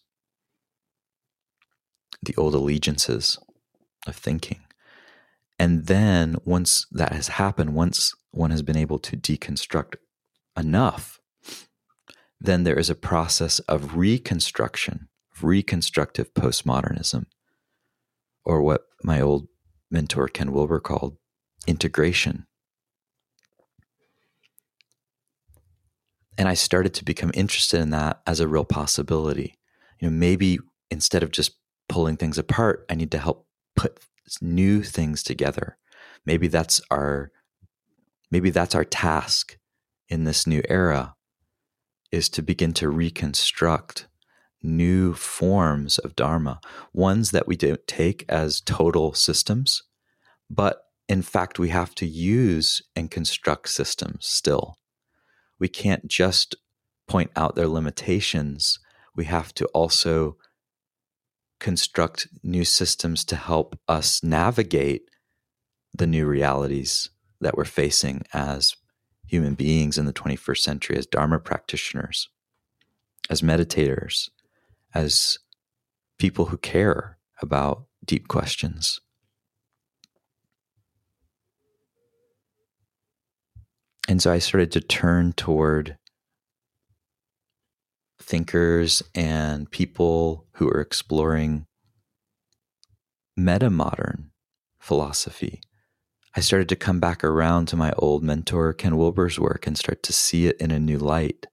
the 2.21 2.35
old 2.35 2.55
allegiances 2.55 3.37
of 4.07 4.15
thinking. 4.15 4.61
And 5.61 5.85
then 5.85 6.37
once 6.43 6.87
that 6.89 7.13
has 7.13 7.27
happened, 7.27 7.75
once 7.75 8.15
one 8.31 8.49
has 8.49 8.63
been 8.63 8.75
able 8.75 8.97
to 8.97 9.15
deconstruct 9.15 9.93
enough, 10.57 11.19
then 12.39 12.63
there 12.63 12.79
is 12.79 12.89
a 12.89 12.95
process 12.95 13.59
of 13.59 13.95
reconstruction, 13.95 15.07
of 15.35 15.43
reconstructive 15.43 16.33
postmodernism, 16.33 17.25
or 18.43 18.63
what 18.63 18.85
my 19.03 19.21
old 19.21 19.49
mentor 19.91 20.27
Ken 20.27 20.51
Wilber 20.51 20.79
called 20.79 21.17
integration. 21.67 22.47
And 26.39 26.49
I 26.49 26.55
started 26.55 26.95
to 26.95 27.05
become 27.05 27.29
interested 27.35 27.81
in 27.81 27.91
that 27.91 28.19
as 28.25 28.39
a 28.39 28.47
real 28.47 28.65
possibility. 28.65 29.59
You 29.99 30.09
know, 30.09 30.17
maybe 30.17 30.57
instead 30.89 31.21
of 31.21 31.29
just 31.29 31.51
pulling 31.87 32.17
things 32.17 32.39
apart, 32.39 32.83
I 32.89 32.95
need 32.95 33.11
to 33.11 33.19
help 33.19 33.45
put 33.75 33.99
new 34.41 34.83
things 34.83 35.23
together. 35.23 35.77
Maybe 36.25 36.47
that's 36.47 36.79
our 36.91 37.31
maybe 38.29 38.49
that's 38.49 38.75
our 38.75 38.85
task 38.85 39.57
in 40.07 40.23
this 40.23 40.45
new 40.45 40.61
era 40.69 41.15
is 42.11 42.29
to 42.29 42.41
begin 42.41 42.73
to 42.73 42.89
reconstruct 42.89 44.07
new 44.61 45.13
forms 45.13 45.97
of 45.97 46.15
dharma, 46.15 46.59
ones 46.93 47.31
that 47.31 47.47
we 47.47 47.55
don't 47.55 47.85
take 47.87 48.25
as 48.29 48.61
total 48.61 49.13
systems, 49.13 49.81
but 50.49 50.83
in 51.07 51.21
fact 51.21 51.57
we 51.57 51.69
have 51.69 51.95
to 51.95 52.05
use 52.05 52.81
and 52.95 53.09
construct 53.09 53.69
systems 53.69 54.27
still. 54.27 54.77
We 55.59 55.67
can't 55.67 56.07
just 56.07 56.55
point 57.07 57.31
out 57.35 57.55
their 57.55 57.67
limitations. 57.67 58.79
We 59.15 59.25
have 59.25 59.53
to 59.55 59.65
also 59.67 60.37
construct 61.61 62.27
new 62.43 62.65
systems 62.65 63.23
to 63.23 63.35
help 63.37 63.79
us 63.87 64.21
navigate 64.23 65.03
the 65.93 66.07
new 66.07 66.25
realities 66.25 67.09
that 67.39 67.55
we're 67.55 67.65
facing 67.65 68.23
as 68.33 68.75
human 69.25 69.53
beings 69.53 69.97
in 69.97 70.05
the 70.05 70.13
21st 70.13 70.57
century, 70.57 70.97
as 70.97 71.05
Dharma 71.05 71.39
practitioners, 71.39 72.27
as 73.29 73.41
meditators, 73.41 74.29
as 74.93 75.37
people 76.17 76.45
who 76.45 76.57
care 76.57 77.17
about 77.41 77.85
deep 78.03 78.27
questions. 78.27 78.99
And 84.09 84.21
so 84.21 84.31
I 84.31 84.39
started 84.39 84.71
to 84.73 84.81
turn 84.81 85.33
toward 85.33 85.97
thinkers 88.23 89.03
and 89.15 89.69
people 89.69 90.47
who 90.55 90.67
are 90.69 90.81
exploring 90.81 91.65
meta 93.35 93.69
modern 93.69 94.31
philosophy. 94.79 95.61
I 96.35 96.39
started 96.39 96.69
to 96.69 96.75
come 96.75 96.99
back 96.99 97.23
around 97.23 97.67
to 97.67 97.75
my 97.75 97.91
old 97.97 98.23
mentor, 98.23 98.73
Ken 98.73 98.95
Wilber's 98.95 99.39
work, 99.39 99.67
and 99.67 99.77
start 99.77 100.01
to 100.03 100.13
see 100.13 100.47
it 100.47 100.57
in 100.61 100.71
a 100.71 100.79
new 100.79 100.97
light. 100.97 101.47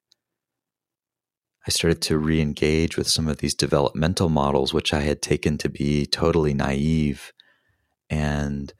I 1.67 1.71
started 1.71 2.01
to 2.03 2.19
re 2.19 2.41
engage 2.41 2.97
with 2.97 3.09
some 3.09 3.29
of 3.29 3.39
these 3.39 3.55
developmental 3.55 4.29
models, 4.29 4.73
which 4.73 4.95
I 4.95 5.01
had 5.01 5.21
taken 5.21 5.59
to 5.59 5.69
be 5.69 6.07
totally 6.07 6.55
naive 6.55 7.33
and 8.09 8.73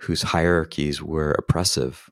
whose 0.00 0.22
hierarchies 0.22 1.02
were 1.02 1.32
oppressive 1.32 2.10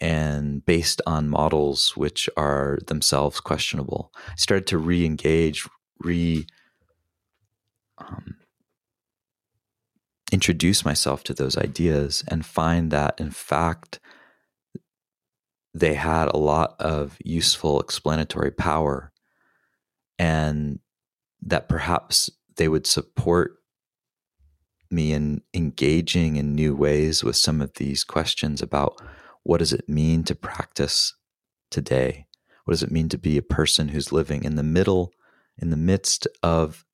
and 0.00 0.64
based 0.64 1.02
on 1.06 1.28
models 1.28 1.96
which 1.96 2.28
are 2.36 2.78
themselves 2.86 3.40
questionable. 3.40 4.12
I 4.28 4.36
started 4.36 4.66
to 4.68 4.78
re 4.78 5.04
engage, 5.04 5.68
re 5.98 6.46
um, 7.98 8.36
introduce 10.32 10.84
myself 10.84 11.22
to 11.24 11.34
those 11.34 11.58
ideas 11.58 12.24
and 12.28 12.46
find 12.46 12.90
that, 12.90 13.20
in 13.20 13.30
fact, 13.30 14.00
they 15.74 15.94
had 15.94 16.28
a 16.28 16.38
lot 16.38 16.74
of 16.80 17.16
useful 17.24 17.80
explanatory 17.80 18.50
power 18.50 19.12
and 20.18 20.80
that 21.42 21.68
perhaps 21.68 22.30
they 22.56 22.68
would 22.68 22.86
support 22.86 23.56
me 24.90 25.12
in 25.12 25.40
engaging 25.54 26.36
in 26.36 26.54
new 26.54 26.74
ways 26.74 27.22
with 27.22 27.36
some 27.36 27.60
of 27.60 27.74
these 27.74 28.02
questions 28.02 28.60
about 28.60 29.00
what 29.42 29.58
does 29.58 29.72
it 29.72 29.88
mean 29.88 30.24
to 30.24 30.34
practice 30.34 31.14
today? 31.70 32.26
What 32.64 32.72
does 32.72 32.82
it 32.82 32.90
mean 32.90 33.08
to 33.08 33.18
be 33.18 33.36
a 33.36 33.42
person 33.42 33.88
who's 33.88 34.12
living 34.12 34.44
in 34.44 34.56
the 34.56 34.62
middle, 34.62 35.12
in 35.58 35.70
the 35.70 35.76
midst 35.76 36.26
of 36.42 36.84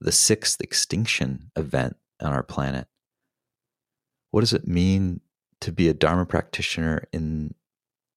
the 0.00 0.12
sixth 0.12 0.60
extinction 0.60 1.50
event 1.56 1.96
on 2.20 2.32
our 2.32 2.42
planet? 2.42 2.86
What 4.30 4.40
does 4.40 4.52
it 4.52 4.66
mean 4.66 5.20
to 5.60 5.72
be 5.72 5.88
a 5.88 5.94
Dharma 5.94 6.26
practitioner 6.26 7.04
in 7.12 7.54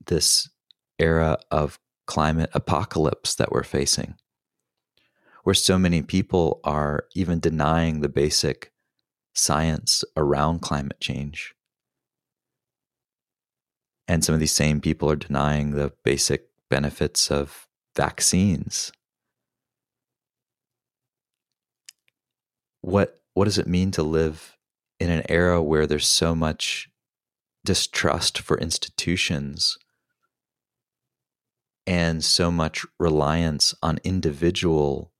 this 0.06 0.50
era 1.00 1.38
of 1.50 1.80
climate 2.06 2.50
apocalypse 2.54 3.36
that 3.36 3.52
we're 3.52 3.64
facing? 3.64 4.16
Where 5.44 5.56
so 5.56 5.80
many 5.80 6.02
people 6.04 6.60
are 6.64 7.06
even 7.16 7.40
denying 7.40 8.02
the 8.02 8.10
basic 8.10 8.72
science 9.34 10.04
around 10.16 10.60
climate 10.60 11.00
change. 11.00 11.56
And 14.08 14.24
some 14.24 14.34
of 14.34 14.40
these 14.40 14.52
same 14.52 14.82
people 14.82 15.10
are 15.10 15.16
denying 15.16 15.72
the 15.72 15.94
basic 16.04 16.48
benefits 16.70 17.32
of 17.32 17.68
vaccines. 17.96 18.92
What 22.82 23.22
what 23.34 23.46
does 23.46 23.58
it 23.58 23.68
mean 23.68 23.92
to 23.92 24.04
live 24.04 24.58
in 25.00 25.10
an 25.10 25.24
era 25.30 25.62
where 25.62 25.88
there's 25.88 26.08
so 26.08 26.36
much 26.36 26.90
distrust 27.64 28.40
for 28.40 28.58
institutions 28.58 29.78
and 31.88 32.24
so 32.24 32.52
much 32.52 32.86
reliance 33.00 33.74
on 33.82 34.00
individual 34.04 35.12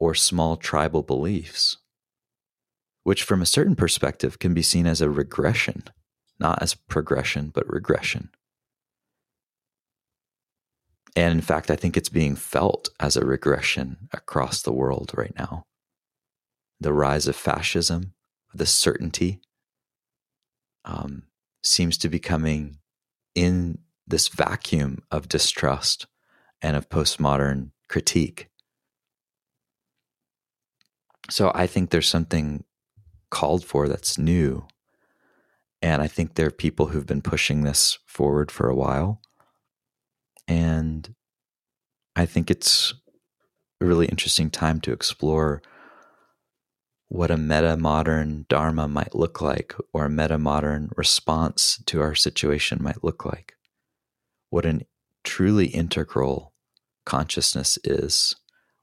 or 0.00 0.14
small 0.14 0.56
tribal 0.56 1.02
beliefs, 1.02 1.76
which 3.04 3.22
from 3.22 3.42
a 3.42 3.46
certain 3.46 3.76
perspective 3.76 4.38
can 4.38 4.54
be 4.54 4.62
seen 4.62 4.86
as 4.86 5.00
a 5.00 5.10
regression 5.10 5.84
not 6.38 6.62
as 6.62 6.74
progression, 6.74 7.50
but 7.52 7.68
regression. 7.68 8.30
And 11.16 11.32
in 11.32 11.40
fact, 11.40 11.70
I 11.70 11.76
think 11.76 11.96
it's 11.96 12.08
being 12.08 12.36
felt 12.36 12.90
as 13.00 13.16
a 13.16 13.26
regression 13.26 14.08
across 14.12 14.62
the 14.62 14.72
world 14.72 15.10
right 15.14 15.34
now. 15.36 15.64
The 16.80 16.92
rise 16.92 17.26
of 17.26 17.34
fascism, 17.34 18.14
the 18.54 18.66
certainty, 18.66 19.40
um, 20.84 21.24
seems 21.62 21.98
to 21.98 22.08
be 22.08 22.20
coming 22.20 22.78
in 23.34 23.78
this 24.06 24.28
vacuum 24.28 25.02
of 25.10 25.28
distrust 25.28 26.06
and 26.62 26.76
of 26.76 26.88
postmodern 26.88 27.70
critique. 27.88 28.48
So 31.30 31.52
I 31.54 31.66
think 31.66 31.90
there's 31.90 32.08
something 32.08 32.64
called 33.30 33.64
for 33.64 33.88
that's 33.88 34.18
new. 34.18 34.66
And 35.80 36.02
I 36.02 36.08
think 36.08 36.34
there 36.34 36.46
are 36.46 36.50
people 36.50 36.86
who've 36.86 37.06
been 37.06 37.22
pushing 37.22 37.62
this 37.62 37.98
forward 38.06 38.50
for 38.50 38.68
a 38.68 38.74
while. 38.74 39.20
And 40.46 41.14
I 42.16 42.26
think 42.26 42.50
it's 42.50 42.94
a 43.80 43.86
really 43.86 44.06
interesting 44.06 44.50
time 44.50 44.80
to 44.80 44.92
explore 44.92 45.62
what 47.08 47.30
a 47.30 47.36
meta 47.36 47.76
modern 47.76 48.44
Dharma 48.48 48.88
might 48.88 49.14
look 49.14 49.40
like, 49.40 49.74
or 49.94 50.04
a 50.04 50.10
meta 50.10 50.36
modern 50.36 50.90
response 50.96 51.82
to 51.86 52.00
our 52.02 52.14
situation 52.14 52.82
might 52.82 53.02
look 53.02 53.24
like 53.24 53.54
what 54.50 54.66
an 54.66 54.82
truly 55.24 55.66
integral 55.66 56.54
consciousness 57.04 57.78
is 57.84 58.36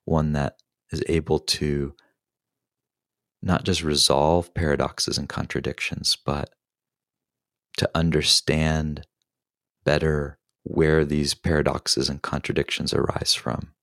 one 0.05 0.33
that 0.33 0.57
is 0.91 1.03
able 1.07 1.39
to 1.39 1.93
not 3.41 3.63
just 3.63 3.83
resolve 3.83 4.53
paradoxes 4.53 5.17
and 5.17 5.29
contradictions, 5.29 6.17
but 6.25 6.49
to 7.77 7.89
understand 7.93 9.05
better 9.83 10.37
where 10.63 11.05
these 11.05 11.33
paradoxes 11.33 12.09
and 12.09 12.21
contradictions 12.21 12.93
arise 12.93 13.33
from. 13.33 13.73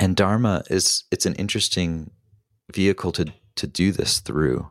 And 0.00 0.16
Dharma 0.16 0.64
is 0.68 1.04
it's 1.10 1.26
an 1.26 1.34
interesting 1.34 2.10
vehicle 2.72 3.12
to 3.12 3.32
to 3.56 3.66
do 3.66 3.92
this 3.92 4.20
through. 4.20 4.70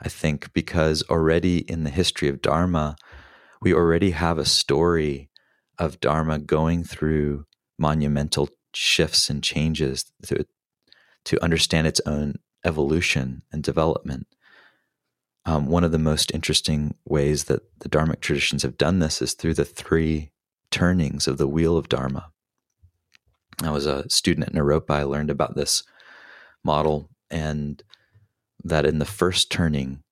I 0.00 0.08
think, 0.08 0.52
because 0.52 1.04
already 1.08 1.58
in 1.58 1.84
the 1.84 1.90
history 1.90 2.28
of 2.28 2.42
Dharma, 2.42 2.96
we 3.60 3.72
already 3.72 4.10
have 4.10 4.38
a 4.38 4.44
story 4.44 5.30
of 5.78 6.00
Dharma 6.00 6.40
going 6.40 6.82
through 6.82 7.46
monumental 7.78 8.48
shifts 8.74 9.30
and 9.30 9.44
changes 9.44 10.12
to, 10.24 10.44
to 11.24 11.42
understand 11.42 11.86
its 11.86 12.00
own 12.06 12.34
evolution 12.64 13.42
and 13.52 13.62
development. 13.62 14.26
Um, 15.44 15.66
one 15.66 15.84
of 15.84 15.92
the 15.92 15.98
most 15.98 16.30
interesting 16.32 16.94
ways 17.04 17.44
that 17.44 17.62
the 17.80 17.88
Dharmic 17.88 18.20
traditions 18.20 18.62
have 18.62 18.78
done 18.78 19.00
this 19.00 19.20
is 19.20 19.34
through 19.34 19.54
the 19.54 19.64
three 19.64 20.30
turnings 20.70 21.26
of 21.26 21.38
the 21.38 21.48
wheel 21.48 21.76
of 21.76 21.88
Dharma. 21.88 22.30
I 23.62 23.70
was 23.70 23.86
a 23.86 24.08
student 24.08 24.48
at 24.48 24.54
Naropa. 24.54 24.90
I 24.90 25.02
learned 25.02 25.30
about 25.30 25.56
this 25.56 25.82
model, 26.64 27.10
and 27.30 27.82
that 28.64 28.86
in 28.86 28.98
the 28.98 29.04
first 29.04 29.50
turning, 29.50 30.02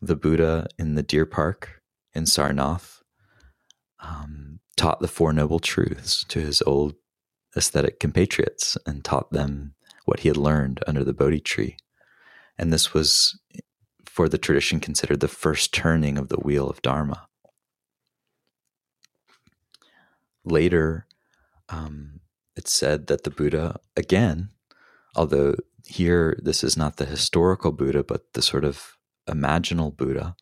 the 0.00 0.16
Buddha 0.16 0.66
in 0.78 0.94
the 0.94 1.02
deer 1.02 1.26
park 1.26 1.80
in 2.14 2.24
Sarnath 2.24 3.02
um, 4.00 4.60
taught 4.76 5.00
the 5.00 5.08
Four 5.08 5.32
Noble 5.32 5.60
Truths 5.60 6.24
to 6.28 6.40
his 6.40 6.62
old 6.62 6.94
aesthetic 7.56 8.00
compatriots 8.00 8.76
and 8.86 9.04
taught 9.04 9.32
them 9.32 9.74
what 10.04 10.20
he 10.20 10.28
had 10.28 10.36
learned 10.36 10.82
under 10.86 11.04
the 11.04 11.12
Bodhi 11.12 11.40
tree. 11.40 11.76
And 12.58 12.72
this 12.72 12.92
was, 12.92 13.38
for 14.04 14.28
the 14.28 14.38
tradition, 14.38 14.80
considered 14.80 15.20
the 15.20 15.28
first 15.28 15.72
turning 15.72 16.18
of 16.18 16.28
the 16.28 16.40
wheel 16.40 16.68
of 16.68 16.82
Dharma. 16.82 17.28
Later, 20.44 21.06
um, 21.68 22.20
it's 22.56 22.72
said 22.72 23.06
that 23.06 23.24
the 23.24 23.30
Buddha, 23.30 23.80
again, 23.96 24.50
although 25.14 25.54
here 25.86 26.38
this 26.42 26.62
is 26.64 26.76
not 26.76 26.96
the 26.96 27.04
historical 27.04 27.72
Buddha, 27.72 28.02
but 28.02 28.32
the 28.32 28.42
sort 28.42 28.64
of 28.64 28.96
imaginal 29.28 29.96
Buddha. 29.96 30.36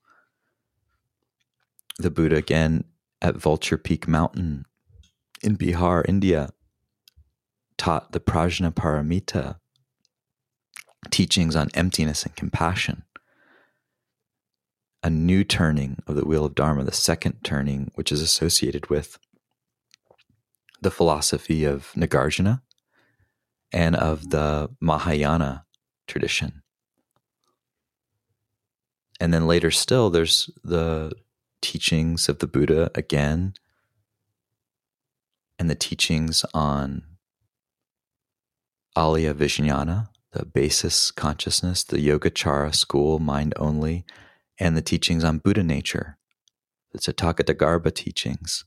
The 1.98 2.10
Buddha 2.10 2.36
again 2.36 2.84
at 3.20 3.36
Vulture 3.36 3.78
Peak 3.78 4.08
Mountain 4.08 4.64
in 5.42 5.56
Bihar, 5.56 6.02
India, 6.08 6.50
taught 7.80 8.12
the 8.12 8.20
Prajnaparamita 8.20 9.56
teachings 11.08 11.56
on 11.56 11.70
emptiness 11.72 12.24
and 12.24 12.36
compassion. 12.36 13.04
A 15.02 15.08
new 15.08 15.44
turning 15.44 16.02
of 16.06 16.14
the 16.14 16.26
wheel 16.26 16.44
of 16.44 16.54
Dharma, 16.54 16.84
the 16.84 16.92
second 16.92 17.42
turning, 17.42 17.90
which 17.94 18.12
is 18.12 18.20
associated 18.20 18.90
with 18.90 19.18
the 20.82 20.90
philosophy 20.90 21.64
of 21.64 21.90
Nagarjuna 21.96 22.60
and 23.72 23.96
of 23.96 24.28
the 24.28 24.68
Mahayana 24.78 25.64
tradition. 26.06 26.62
And 29.18 29.32
then 29.32 29.46
later 29.46 29.70
still, 29.70 30.10
there's 30.10 30.50
the 30.62 31.12
teachings 31.62 32.28
of 32.28 32.40
the 32.40 32.46
Buddha 32.46 32.90
again, 32.94 33.54
and 35.58 35.70
the 35.70 35.74
teachings 35.74 36.44
on 36.52 37.04
Alaya 39.00 39.32
Vijnana, 39.32 40.10
the 40.32 40.44
basis 40.44 41.10
consciousness, 41.10 41.82
the 41.82 41.96
Yogacara 41.96 42.74
school, 42.74 43.18
mind 43.18 43.54
only, 43.56 44.04
and 44.58 44.76
the 44.76 44.82
teachings 44.82 45.24
on 45.24 45.38
Buddha 45.38 45.62
nature, 45.62 46.18
the 46.92 46.98
Tathagata 46.98 47.94
teachings 47.94 48.66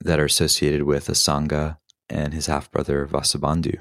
that 0.00 0.18
are 0.18 0.24
associated 0.24 0.82
with 0.82 1.06
Asanga 1.06 1.78
and 2.08 2.34
his 2.34 2.46
half 2.46 2.68
brother 2.72 3.06
Vasubandhu. 3.06 3.80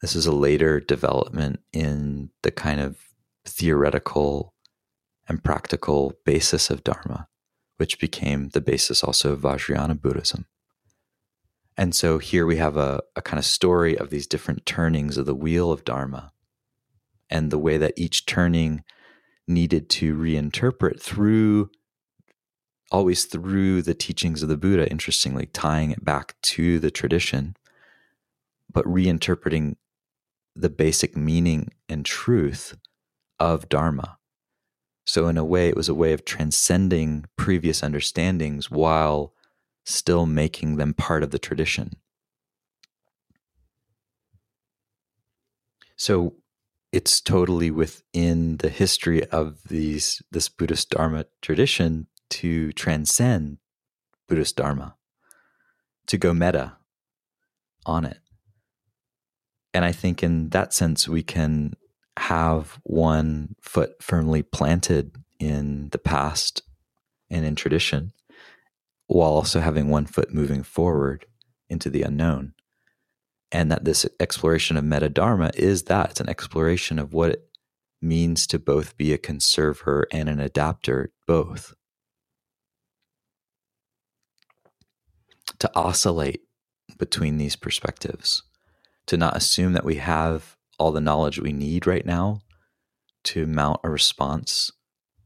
This 0.00 0.14
is 0.14 0.26
a 0.26 0.32
later 0.32 0.78
development 0.78 1.58
in 1.72 2.30
the 2.44 2.52
kind 2.52 2.80
of 2.80 2.98
theoretical 3.44 4.54
and 5.28 5.42
practical 5.42 6.12
basis 6.24 6.70
of 6.70 6.84
Dharma, 6.84 7.26
which 7.78 7.98
became 7.98 8.50
the 8.50 8.60
basis 8.60 9.02
also 9.02 9.32
of 9.32 9.40
Vajrayana 9.40 10.00
Buddhism. 10.00 10.46
And 11.76 11.94
so 11.94 12.18
here 12.18 12.44
we 12.44 12.56
have 12.56 12.76
a, 12.76 13.02
a 13.16 13.22
kind 13.22 13.38
of 13.38 13.44
story 13.44 13.96
of 13.96 14.10
these 14.10 14.26
different 14.26 14.66
turnings 14.66 15.16
of 15.16 15.26
the 15.26 15.34
wheel 15.34 15.72
of 15.72 15.84
Dharma 15.84 16.32
and 17.30 17.50
the 17.50 17.58
way 17.58 17.78
that 17.78 17.94
each 17.96 18.26
turning 18.26 18.84
needed 19.48 19.88
to 19.88 20.14
reinterpret 20.14 21.00
through 21.00 21.70
always 22.92 23.24
through 23.24 23.82
the 23.82 23.94
teachings 23.94 24.42
of 24.42 24.50
the 24.50 24.56
Buddha, 24.56 24.88
interestingly, 24.90 25.46
tying 25.46 25.90
it 25.90 26.04
back 26.04 26.36
to 26.42 26.78
the 26.78 26.90
tradition, 26.90 27.56
but 28.70 28.84
reinterpreting 28.84 29.76
the 30.54 30.68
basic 30.68 31.16
meaning 31.16 31.70
and 31.88 32.04
truth 32.04 32.76
of 33.40 33.68
Dharma. 33.70 34.18
So, 35.06 35.26
in 35.26 35.38
a 35.38 35.44
way, 35.44 35.68
it 35.68 35.76
was 35.76 35.88
a 35.88 35.94
way 35.94 36.12
of 36.12 36.24
transcending 36.24 37.24
previous 37.36 37.82
understandings 37.82 38.70
while 38.70 39.32
still 39.84 40.26
making 40.26 40.76
them 40.76 40.94
part 40.94 41.22
of 41.22 41.30
the 41.30 41.38
tradition. 41.38 41.92
So, 45.96 46.34
it's 46.92 47.20
totally 47.20 47.70
within 47.70 48.58
the 48.58 48.68
history 48.68 49.24
of 49.30 49.62
these 49.68 50.20
this 50.30 50.48
Buddhist 50.48 50.90
Dharma 50.90 51.24
tradition 51.40 52.06
to 52.30 52.72
transcend 52.72 53.58
Buddhist 54.28 54.56
Dharma, 54.56 54.96
to 56.06 56.18
go 56.18 56.34
meta 56.34 56.76
on 57.86 58.04
it. 58.04 58.18
And 59.74 59.84
I 59.84 59.92
think 59.92 60.22
in 60.22 60.50
that 60.50 60.72
sense, 60.72 61.08
we 61.08 61.22
can 61.22 61.74
have 62.18 62.78
one 62.82 63.56
foot 63.60 64.02
firmly 64.02 64.42
planted 64.42 65.16
in 65.38 65.88
the 65.90 65.98
past 65.98 66.62
and 67.30 67.44
in 67.44 67.54
tradition, 67.54 68.12
while 69.12 69.32
also 69.32 69.60
having 69.60 69.88
one 69.88 70.06
foot 70.06 70.32
moving 70.32 70.62
forward 70.62 71.26
into 71.68 71.90
the 71.90 72.02
unknown. 72.02 72.54
And 73.50 73.70
that 73.70 73.84
this 73.84 74.06
exploration 74.18 74.76
of 74.76 74.84
meta 74.84 75.08
dharma 75.08 75.50
is 75.54 75.84
that 75.84 76.10
it's 76.10 76.20
an 76.20 76.28
exploration 76.28 76.98
of 76.98 77.12
what 77.12 77.30
it 77.30 77.48
means 78.00 78.46
to 78.48 78.58
both 78.58 78.96
be 78.96 79.12
a 79.12 79.18
conserver 79.18 80.04
and 80.10 80.28
an 80.28 80.40
adapter, 80.40 81.12
both. 81.26 81.74
to 85.62 85.70
oscillate 85.76 86.40
between 86.98 87.36
these 87.36 87.54
perspectives, 87.54 88.42
to 89.06 89.16
not 89.16 89.36
assume 89.36 89.74
that 89.74 89.84
we 89.84 89.94
have 89.94 90.56
all 90.76 90.90
the 90.90 91.00
knowledge 91.00 91.38
we 91.38 91.52
need 91.52 91.86
right 91.86 92.04
now 92.04 92.40
to 93.22 93.46
mount 93.46 93.78
a 93.84 93.88
response 93.88 94.72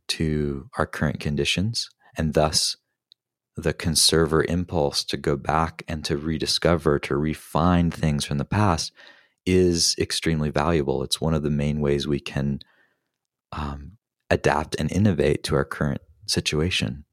to 0.08 0.68
our 0.76 0.84
current 0.84 1.20
conditions, 1.20 1.88
and 2.18 2.34
thus 2.34 2.76
the 3.56 3.72
conserver 3.72 4.44
impulse 4.44 5.02
to 5.04 5.16
go 5.16 5.36
back 5.36 5.82
and 5.88 6.04
to 6.04 6.16
rediscover, 6.16 6.98
to 6.98 7.16
refine 7.16 7.90
things 7.90 8.24
from 8.24 8.38
the 8.38 8.44
past 8.44 8.92
is 9.46 9.94
extremely 9.98 10.50
valuable. 10.50 11.02
It's 11.02 11.20
one 11.20 11.32
of 11.32 11.42
the 11.42 11.50
main 11.50 11.80
ways 11.80 12.06
we 12.06 12.20
can 12.20 12.60
um, 13.52 13.92
adapt 14.28 14.76
and 14.78 14.92
innovate 14.92 15.42
to 15.44 15.54
our 15.54 15.64
current 15.64 16.02
situation. 16.26 17.04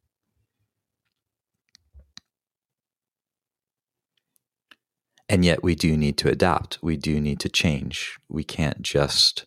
And 5.29 5.45
yet, 5.45 5.63
we 5.63 5.73
do 5.73 5.95
need 5.95 6.17
to 6.17 6.29
adapt. 6.29 6.79
We 6.83 6.97
do 6.97 7.21
need 7.21 7.39
to 7.39 7.49
change. 7.49 8.19
We 8.27 8.43
can't 8.43 8.81
just 8.81 9.45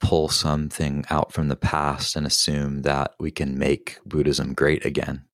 pull 0.00 0.28
something 0.28 1.04
out 1.10 1.32
from 1.32 1.48
the 1.48 1.56
past 1.56 2.16
and 2.16 2.26
assume 2.26 2.82
that 2.82 3.14
we 3.18 3.30
can 3.30 3.58
make 3.58 3.98
Buddhism 4.06 4.54
great 4.54 4.84
again. 4.84 5.24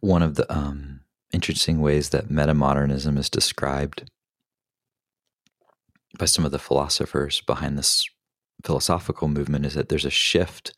One 0.00 0.22
of 0.22 0.34
the 0.34 0.50
um, 0.52 1.00
interesting 1.32 1.80
ways 1.80 2.10
that 2.10 2.28
metamodernism 2.28 3.18
is 3.18 3.30
described 3.30 4.10
by 6.18 6.24
some 6.24 6.44
of 6.44 6.52
the 6.52 6.58
philosophers 6.58 7.40
behind 7.42 7.78
this 7.78 8.08
philosophical 8.64 9.28
movement 9.28 9.66
is 9.66 9.74
that 9.74 9.88
there's 9.88 10.04
a 10.04 10.10
shift 10.10 10.72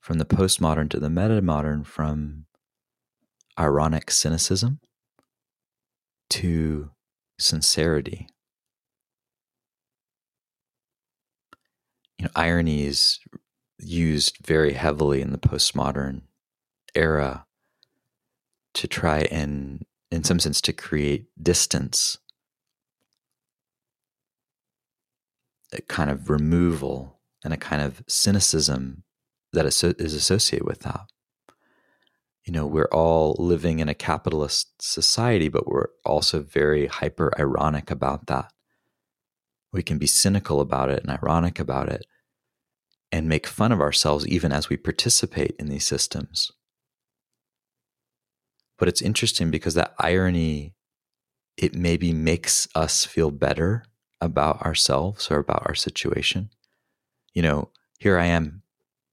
from 0.00 0.18
the 0.18 0.24
postmodern 0.24 0.88
to 0.90 1.00
the 1.00 1.08
metamodern 1.08 1.84
from 1.84 2.46
ironic 3.58 4.10
cynicism 4.10 4.80
to 6.30 6.90
sincerity. 7.38 8.28
You 12.18 12.24
know, 12.24 12.30
irony 12.34 12.84
is 12.84 13.18
used 13.78 14.38
very 14.44 14.72
heavily 14.72 15.20
in 15.20 15.32
the 15.32 15.38
postmodern 15.38 16.22
era 16.94 17.46
to 18.74 18.86
try 18.88 19.20
and, 19.30 19.84
in 20.10 20.24
some 20.24 20.38
sense, 20.38 20.60
to 20.62 20.72
create 20.72 21.26
distance, 21.42 22.18
a 25.72 25.82
kind 25.82 26.10
of 26.10 26.30
removal, 26.30 27.20
and 27.44 27.52
a 27.54 27.58
kind 27.58 27.82
of 27.82 28.02
cynicism 28.08 29.04
that 29.52 29.66
is 29.66 29.82
associated 30.14 30.66
with 30.66 30.80
that. 30.80 31.06
You 32.44 32.52
know, 32.52 32.66
we're 32.66 32.88
all 32.92 33.36
living 33.38 33.78
in 33.78 33.88
a 33.88 33.94
capitalist 33.94 34.80
society, 34.80 35.48
but 35.48 35.66
we're 35.66 35.88
also 36.04 36.42
very 36.42 36.86
hyper 36.86 37.32
ironic 37.38 37.90
about 37.90 38.26
that. 38.26 38.52
We 39.70 39.82
can 39.82 39.98
be 39.98 40.06
cynical 40.06 40.60
about 40.60 40.90
it 40.90 41.02
and 41.02 41.10
ironic 41.10 41.58
about 41.58 41.90
it 41.90 42.06
and 43.12 43.28
make 43.28 43.46
fun 43.46 43.70
of 43.70 43.80
ourselves 43.80 44.26
even 44.26 44.50
as 44.50 44.70
we 44.70 44.78
participate 44.78 45.56
in 45.58 45.68
these 45.68 45.86
systems. 45.86 46.50
But 48.78 48.88
it's 48.88 49.02
interesting 49.02 49.50
because 49.50 49.74
that 49.74 49.94
irony, 49.98 50.74
it 51.56 51.74
maybe 51.74 52.12
makes 52.12 52.68
us 52.74 53.04
feel 53.04 53.30
better 53.30 53.84
about 54.20 54.62
ourselves 54.62 55.30
or 55.30 55.38
about 55.38 55.64
our 55.66 55.74
situation. 55.74 56.50
You 57.34 57.42
know, 57.42 57.70
here 57.98 58.18
I 58.18 58.26
am 58.26 58.62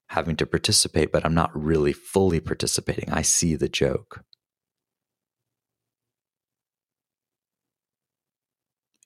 having 0.10 0.36
to 0.38 0.46
participate, 0.46 1.12
but 1.12 1.26
I'm 1.26 1.34
not 1.34 1.52
really 1.56 1.94
fully 1.94 2.40
participating. 2.40 3.10
I 3.12 3.24
see 3.24 3.56
the 3.56 3.70
joke. 3.70 4.24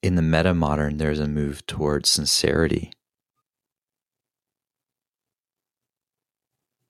In 0.01 0.15
the 0.15 0.21
meta 0.21 0.53
modern, 0.53 0.97
there's 0.97 1.19
a 1.19 1.27
move 1.27 1.65
towards 1.65 2.09
sincerity. 2.09 2.91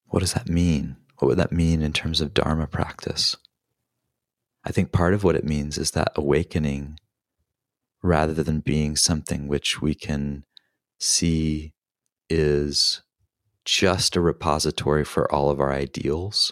What 0.05 0.19
does 0.19 0.33
that 0.33 0.49
mean? 0.49 0.97
What 1.17 1.27
would 1.27 1.37
that 1.37 1.51
mean 1.51 1.81
in 1.81 1.93
terms 1.93 2.21
of 2.21 2.33
Dharma 2.33 2.67
practice? 2.67 3.35
I 4.65 4.71
think 4.71 4.91
part 4.91 5.13
of 5.13 5.23
what 5.23 5.35
it 5.35 5.45
means 5.45 5.77
is 5.77 5.91
that 5.91 6.11
awakening, 6.15 6.99
rather 8.03 8.43
than 8.43 8.59
being 8.59 8.95
something 8.95 9.47
which 9.47 9.81
we 9.81 9.95
can 9.95 10.43
see 10.99 11.73
is 12.29 13.01
just 13.65 14.15
a 14.15 14.21
repository 14.21 15.05
for 15.05 15.31
all 15.31 15.49
of 15.49 15.59
our 15.59 15.71
ideals. 15.71 16.51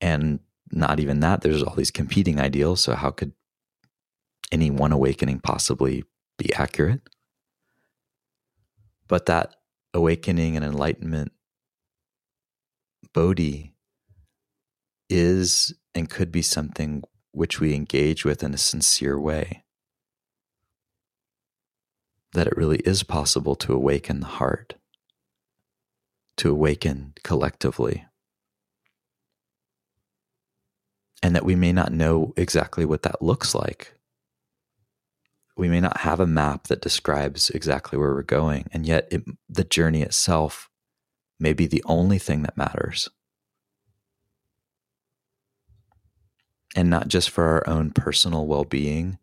And 0.00 0.40
not 0.70 1.00
even 1.00 1.20
that, 1.20 1.40
there's 1.40 1.62
all 1.62 1.74
these 1.74 1.90
competing 1.90 2.40
ideals. 2.40 2.80
So, 2.80 2.94
how 2.94 3.10
could 3.10 3.32
any 4.52 4.70
one 4.70 4.92
awakening 4.92 5.40
possibly 5.40 6.04
be 6.38 6.52
accurate? 6.54 7.00
But 9.08 9.26
that 9.26 9.54
awakening 9.94 10.56
and 10.56 10.64
enlightenment, 10.64 11.32
Bodhi, 13.14 13.74
is 15.08 15.72
and 15.96 16.10
could 16.10 16.30
be 16.30 16.42
something 16.42 17.02
which 17.32 17.58
we 17.58 17.74
engage 17.74 18.24
with 18.24 18.42
in 18.42 18.52
a 18.54 18.58
sincere 18.58 19.18
way. 19.18 19.64
That 22.34 22.46
it 22.46 22.56
really 22.56 22.78
is 22.78 23.02
possible 23.02 23.56
to 23.56 23.72
awaken 23.72 24.20
the 24.20 24.26
heart, 24.26 24.74
to 26.36 26.50
awaken 26.50 27.14
collectively. 27.24 28.04
And 31.22 31.34
that 31.34 31.46
we 31.46 31.56
may 31.56 31.72
not 31.72 31.92
know 31.92 32.34
exactly 32.36 32.84
what 32.84 33.02
that 33.02 33.22
looks 33.22 33.54
like. 33.54 33.94
We 35.56 35.68
may 35.68 35.80
not 35.80 36.00
have 36.00 36.20
a 36.20 36.26
map 36.26 36.64
that 36.64 36.82
describes 36.82 37.48
exactly 37.48 37.98
where 37.98 38.12
we're 38.12 38.22
going, 38.22 38.66
and 38.70 38.84
yet 38.86 39.08
it, 39.10 39.24
the 39.48 39.64
journey 39.64 40.02
itself 40.02 40.68
may 41.40 41.54
be 41.54 41.66
the 41.66 41.82
only 41.86 42.18
thing 42.18 42.42
that 42.42 42.58
matters. 42.58 43.08
And 46.76 46.90
not 46.90 47.08
just 47.08 47.30
for 47.30 47.44
our 47.44 47.68
own 47.68 47.90
personal 47.90 48.46
well 48.46 48.64
being, 48.64 49.18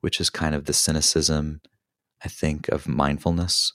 which 0.00 0.20
is 0.20 0.28
kind 0.28 0.54
of 0.54 0.64
the 0.64 0.72
cynicism, 0.72 1.60
I 2.22 2.28
think, 2.28 2.68
of 2.68 2.88
mindfulness. 2.88 3.72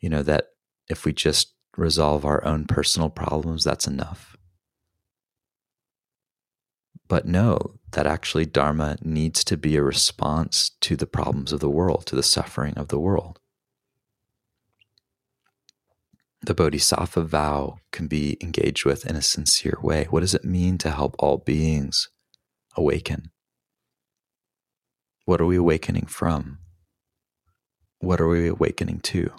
You 0.00 0.10
know, 0.10 0.22
that 0.24 0.48
if 0.88 1.04
we 1.04 1.12
just 1.12 1.54
resolve 1.76 2.24
our 2.24 2.44
own 2.44 2.66
personal 2.66 3.08
problems, 3.08 3.62
that's 3.62 3.86
enough. 3.86 4.36
But 7.06 7.24
no, 7.26 7.78
that 7.92 8.06
actually 8.06 8.44
Dharma 8.44 8.98
needs 9.00 9.44
to 9.44 9.56
be 9.56 9.76
a 9.76 9.82
response 9.82 10.72
to 10.82 10.96
the 10.96 11.06
problems 11.06 11.52
of 11.52 11.60
the 11.60 11.70
world, 11.70 12.04
to 12.06 12.16
the 12.16 12.22
suffering 12.22 12.74
of 12.74 12.88
the 12.88 12.98
world. 12.98 13.38
The 16.40 16.54
Bodhisattva 16.54 17.24
vow 17.24 17.78
can 17.90 18.06
be 18.06 18.36
engaged 18.40 18.84
with 18.84 19.04
in 19.04 19.16
a 19.16 19.22
sincere 19.22 19.78
way. 19.82 20.06
What 20.08 20.20
does 20.20 20.34
it 20.34 20.44
mean 20.44 20.78
to 20.78 20.90
help 20.90 21.16
all 21.18 21.38
beings 21.38 22.08
awaken? 22.76 23.32
What 25.24 25.40
are 25.40 25.46
we 25.46 25.56
awakening 25.56 26.06
from? 26.06 26.58
What 27.98 28.20
are 28.20 28.28
we 28.28 28.46
awakening 28.48 29.00
to? 29.00 29.30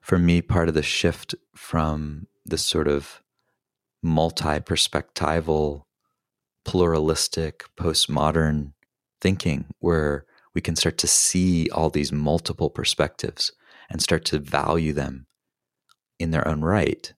For 0.00 0.18
me, 0.18 0.42
part 0.42 0.68
of 0.68 0.74
the 0.74 0.82
shift 0.82 1.34
from 1.54 2.26
this 2.44 2.64
sort 2.64 2.88
of 2.88 3.22
multi 4.02 4.60
perspectival 4.60 5.84
pluralistic, 6.70 7.64
postmodern 7.76 8.72
thinking 9.20 9.64
where 9.80 10.24
we 10.54 10.60
can 10.60 10.76
start 10.76 10.96
to 10.98 11.08
see 11.08 11.68
all 11.70 11.90
these 11.90 12.12
multiple 12.12 12.70
perspectives 12.70 13.50
and 13.90 14.00
start 14.00 14.24
to 14.24 14.38
value 14.38 14.92
them 14.92 15.26
in 16.20 16.30
their 16.30 16.46
own 16.46 16.60
right. 16.60 17.12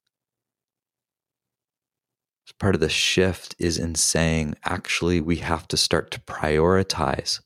Part 2.59 2.75
of 2.75 2.81
the 2.81 2.89
shift 2.89 3.55
is 3.59 3.77
in 3.77 3.95
saying, 3.95 4.55
actually, 4.65 5.21
we 5.21 5.37
have 5.37 5.69
to 5.69 5.77
start 5.77 6.11
to 6.13 6.21
prioritize 6.21 7.41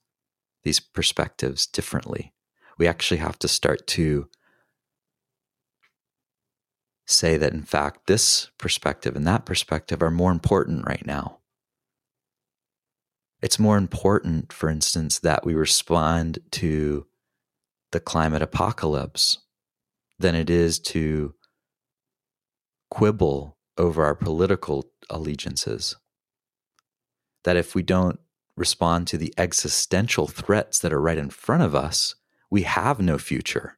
these 0.62 0.78
perspectives 0.78 1.66
differently. 1.66 2.32
We 2.78 2.86
actually 2.86 3.18
have 3.18 3.36
to 3.40 3.48
start 3.48 3.84
to 3.88 4.28
say 7.04 7.36
that, 7.36 7.52
in 7.52 7.62
fact, 7.62 8.06
this 8.06 8.48
perspective 8.58 9.16
and 9.16 9.26
that 9.26 9.44
perspective 9.44 10.02
are 10.02 10.10
more 10.12 10.30
important 10.30 10.86
right 10.86 11.04
now. 11.04 11.38
It's 13.42 13.58
more 13.58 13.76
important, 13.76 14.52
for 14.52 14.68
instance, 14.68 15.18
that 15.20 15.44
we 15.44 15.54
respond 15.54 16.38
to 16.52 17.06
the 17.92 18.00
climate 18.00 18.42
apocalypse 18.42 19.38
than 20.18 20.34
it 20.34 20.48
is 20.48 20.78
to 20.78 21.34
quibble 22.90 23.58
over 23.76 24.04
our 24.04 24.14
political 24.14 24.90
allegiances. 25.10 25.96
That 27.44 27.56
if 27.56 27.74
we 27.74 27.82
don't 27.82 28.18
respond 28.56 29.06
to 29.08 29.18
the 29.18 29.34
existential 29.36 30.26
threats 30.26 30.78
that 30.78 30.92
are 30.92 31.00
right 31.00 31.18
in 31.18 31.30
front 31.30 31.62
of 31.62 31.74
us, 31.74 32.14
we 32.50 32.62
have 32.62 33.00
no 33.00 33.18
future. 33.18 33.76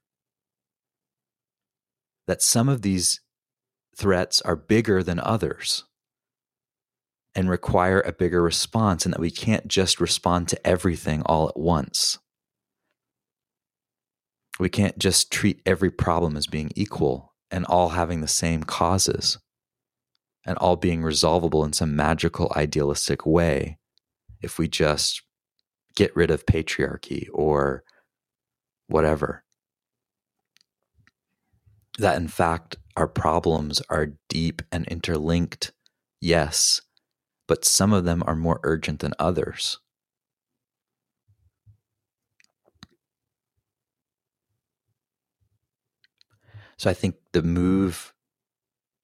That 2.29 2.43
some 2.43 2.69
of 2.69 2.83
these 2.83 3.21
threats 3.97 4.41
are 4.43 4.55
bigger 4.55 5.03
than 5.03 5.19
others 5.19 5.85
and 7.39 7.49
require 7.49 8.01
a 8.01 8.13
bigger 8.13 8.43
response, 8.43 9.05
and 9.05 9.15
that 9.15 9.21
we 9.21 9.31
can't 9.31 9.69
just 9.69 10.01
respond 10.01 10.49
to 10.49 10.67
everything 10.67 11.23
all 11.25 11.49
at 11.49 11.57
once. 11.57 12.19
We 14.59 14.69
can't 14.69 14.99
just 14.99 15.31
treat 15.31 15.63
every 15.65 15.93
problem 15.93 16.37
as 16.37 16.49
being 16.49 16.73
equal 16.75 17.33
and 17.49 17.65
all 17.67 17.91
having 17.91 18.23
the 18.23 18.27
same 18.27 18.65
causes 18.65 19.39
and 20.45 20.59
all 20.59 20.75
being 20.75 21.05
resolvable 21.05 21.65
in 21.65 21.73
some 21.73 21.95
magical, 21.95 22.53
idealistic 22.57 23.25
way 23.25 23.79
if 24.43 24.59
we 24.59 24.67
just 24.67 25.23
get 25.95 26.17
rid 26.17 26.33
of 26.33 26.45
patriarchy 26.45 27.29
or 27.33 27.85
whatever. 28.89 29.45
That 32.01 32.17
in 32.17 32.27
fact, 32.27 32.79
our 32.97 33.07
problems 33.07 33.81
are 33.89 34.15
deep 34.29 34.61
and 34.73 34.89
interlinked, 34.89 35.71
yes, 36.21 36.81
but 37.49 37.65
some 37.65 37.93
of 37.93 38.05
them 38.05 38.23
are 38.27 38.37
more 38.37 38.61
urgent 38.63 39.01
than 39.01 39.15
others. 39.19 39.79
So 46.77 46.89
I 46.89 46.95
think 46.95 47.17
the 47.33 47.43
move 47.43 48.15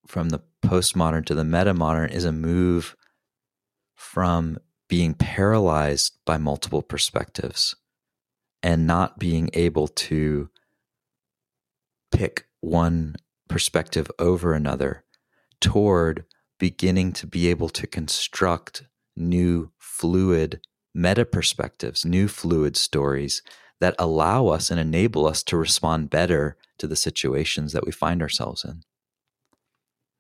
from 0.07 0.29
the 0.29 0.43
postmodern 0.65 1.27
to 1.27 1.35
the 1.35 1.43
metamodern 1.43 2.13
is 2.13 2.25
a 2.25 2.31
move 2.31 2.95
from 3.97 4.59
being 4.89 5.15
paralyzed 5.15 6.19
by 6.25 6.37
multiple 6.37 6.83
perspectives 6.83 7.75
and 8.63 8.87
not 8.87 9.19
being 9.19 9.51
able 9.55 9.89
to 9.89 10.51
pick 12.13 12.47
one 12.61 13.17
perspective 13.49 14.11
over 14.19 14.53
another 14.55 15.05
toward 15.61 16.25
beginning 16.59 17.13
to 17.13 17.27
be 17.27 17.49
able 17.49 17.69
to 17.69 17.87
construct 17.87 18.85
new 19.17 19.71
fluid 19.79 20.61
meta 20.95 21.25
perspectives, 21.25 22.05
new 22.05 22.29
fluid 22.29 22.77
stories 22.77 23.43
that 23.81 23.95
allow 23.99 24.47
us 24.49 24.71
and 24.71 24.79
enable 24.79 25.27
us 25.27 25.43
to 25.43 25.57
respond 25.57 26.11
better 26.11 26.57
to 26.79 26.87
the 26.87 26.97
situations 26.97 27.73
that 27.73 27.85
we 27.85 27.93
find 27.93 28.23
ourselves 28.23 28.65
in. 28.65 28.83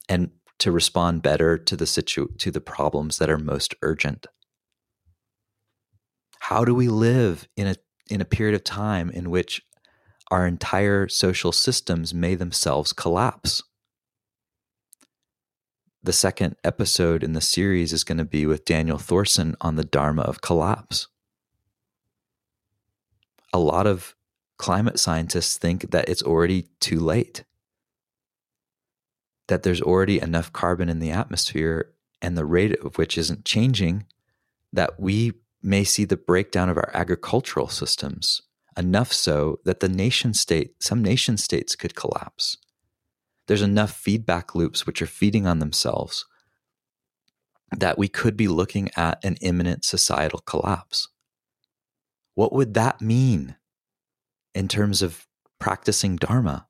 And 0.09 0.31
to 0.59 0.71
respond 0.71 1.23
better 1.23 1.59
to 1.59 1.77
the 1.77 1.87
situ- 1.87 2.33
to 2.39 2.51
the 2.51 2.61
problems 2.61 3.19
that 3.19 3.31
are 3.31 3.39
most 3.39 3.75
urgent. 3.83 4.27
How 6.41 6.65
do 6.65 6.75
we 6.75 6.89
live 6.89 7.49
in 7.57 7.67
a 7.67 7.77
in 8.11 8.21
a 8.21 8.27
period 8.27 8.55
of 8.55 8.63
time 8.63 9.11
in 9.11 9.31
which 9.31 9.63
our 10.31 10.47
entire 10.47 11.09
social 11.09 11.53
systems 11.53 12.13
may 12.13 12.35
themselves 12.35 12.93
collapse 12.93 13.63
the 16.05 16.13
second 16.13 16.55
episode 16.63 17.25
in 17.25 17.33
the 17.33 17.41
series 17.41 17.93
is 17.93 18.05
going 18.05 18.19
to 18.19 18.27
be 18.27 18.45
with 18.45 18.67
Daniel 18.67 18.99
Thorson 18.99 19.57
on 19.63 19.77
the 19.77 19.85
Dharma 19.85 20.21
of 20.21 20.43
collapse. 20.43 21.09
A 23.55 23.59
lot 23.59 23.87
of 23.87 24.15
climate 24.59 25.01
scientists 25.01 25.57
think 25.57 25.91
that 25.93 26.09
it's 26.11 26.23
already 26.23 26.67
too 26.79 27.01
late, 27.01 27.45
that 29.49 29.63
there's 29.63 29.81
already 29.81 30.21
enough 30.21 30.53
carbon 30.53 30.91
in 30.91 30.99
the 30.99 31.11
atmosphere 31.11 31.95
and 32.21 32.37
the 32.37 32.45
rate 32.45 32.79
of 32.81 32.99
which 32.99 33.17
isn't 33.17 33.47
changing, 33.47 34.05
that 34.75 35.01
we 35.01 35.33
may 35.63 35.85
see 35.85 36.05
the 36.05 36.19
breakdown 36.19 36.69
of 36.69 36.77
our 36.77 36.91
agricultural 36.93 37.69
systems, 37.69 38.43
enough 38.77 39.11
so 39.11 39.59
that 39.65 39.81
the 39.81 39.89
nation 39.89 40.35
state, 40.35 40.83
some 40.83 41.03
nation 41.03 41.39
states 41.39 41.75
could 41.75 41.95
collapse. 41.95 42.59
There's 43.47 43.63
enough 43.63 43.93
feedback 43.93 44.55
loops 44.55 44.87
which 44.87 45.03
are 45.03 45.07
feeding 45.07 45.47
on 45.47 45.59
themselves 45.59 46.25
that 47.79 47.99
we 47.99 48.09
could 48.09 48.37
be 48.37 48.49
looking 48.49 48.91
at 48.97 49.23
an 49.25 49.37
imminent 49.41 49.85
societal 49.85 50.41
collapse. 50.41 51.09
What 52.35 52.53
would 52.53 52.75
that 52.75 53.01
mean 53.01 53.57
in 54.55 54.69
terms 54.69 55.03
of 55.03 55.27
practicing 55.59 56.17
Dharma? 56.17 56.67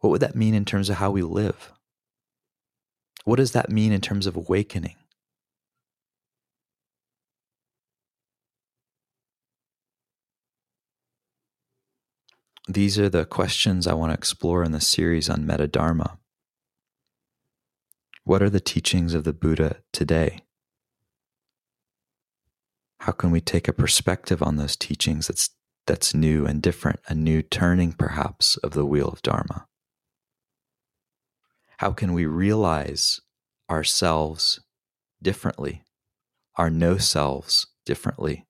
What 0.00 0.10
would 0.10 0.20
that 0.20 0.34
mean 0.34 0.54
in 0.54 0.64
terms 0.64 0.88
of 0.88 0.96
how 0.96 1.10
we 1.10 1.22
live? 1.22 1.72
What 3.24 3.36
does 3.36 3.52
that 3.52 3.70
mean 3.70 3.92
in 3.92 4.00
terms 4.00 4.26
of 4.26 4.36
awakening? 4.36 4.96
These 12.72 13.00
are 13.00 13.08
the 13.08 13.24
questions 13.24 13.88
I 13.88 13.94
want 13.94 14.12
to 14.12 14.14
explore 14.14 14.62
in 14.62 14.70
the 14.70 14.80
series 14.80 15.28
on 15.28 15.44
Metadharma. 15.44 16.18
What 18.22 18.44
are 18.44 18.48
the 18.48 18.60
teachings 18.60 19.12
of 19.12 19.24
the 19.24 19.32
Buddha 19.32 19.78
today? 19.92 20.42
How 23.00 23.10
can 23.10 23.32
we 23.32 23.40
take 23.40 23.66
a 23.66 23.72
perspective 23.72 24.40
on 24.40 24.54
those 24.54 24.76
teachings 24.76 25.26
that's, 25.26 25.50
that's 25.88 26.14
new 26.14 26.46
and 26.46 26.62
different, 26.62 27.00
a 27.08 27.14
new 27.14 27.42
turning 27.42 27.92
perhaps 27.92 28.56
of 28.58 28.70
the 28.70 28.86
wheel 28.86 29.08
of 29.08 29.20
Dharma? 29.22 29.66
How 31.78 31.90
can 31.90 32.12
we 32.12 32.24
realize 32.24 33.20
ourselves 33.68 34.60
differently, 35.20 35.82
our 36.54 36.70
no 36.70 36.98
selves 36.98 37.66
differently, 37.84 38.46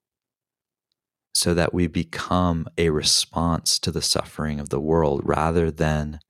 so 1.33 1.55
that 1.55 1.73
we 1.73 1.87
become 1.87 2.67
a 2.77 2.91
response 2.91 3.79
to 3.79 3.91
the 3.91 4.03
suffering 4.03 4.61
of 4.61 4.69
the 4.69 4.81
world 4.81 5.23
rather 5.25 5.71
than 5.71 6.21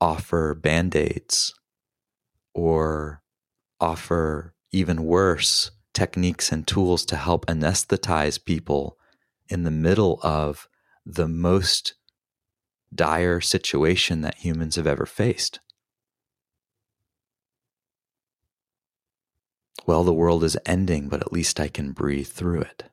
offer 0.00 0.54
band 0.54 0.94
aids 0.96 1.54
or 2.54 3.22
offer 3.80 4.54
even 4.72 5.04
worse 5.04 5.70
techniques 5.92 6.52
and 6.52 6.66
tools 6.66 7.04
to 7.04 7.16
help 7.16 7.46
anesthetize 7.46 8.42
people 8.42 8.96
in 9.48 9.64
the 9.64 9.70
middle 9.70 10.20
of 10.22 10.68
the 11.04 11.28
most 11.28 11.94
dire 12.94 13.40
situation 13.40 14.20
that 14.20 14.38
humans 14.38 14.76
have 14.76 14.86
ever 14.86 15.06
faced. 15.06 15.60
Well, 19.86 20.04
the 20.04 20.14
world 20.14 20.44
is 20.44 20.58
ending, 20.66 21.08
but 21.08 21.20
at 21.20 21.32
least 21.32 21.58
I 21.58 21.68
can 21.68 21.92
breathe 21.92 22.28
through 22.28 22.60
it. 22.60 22.89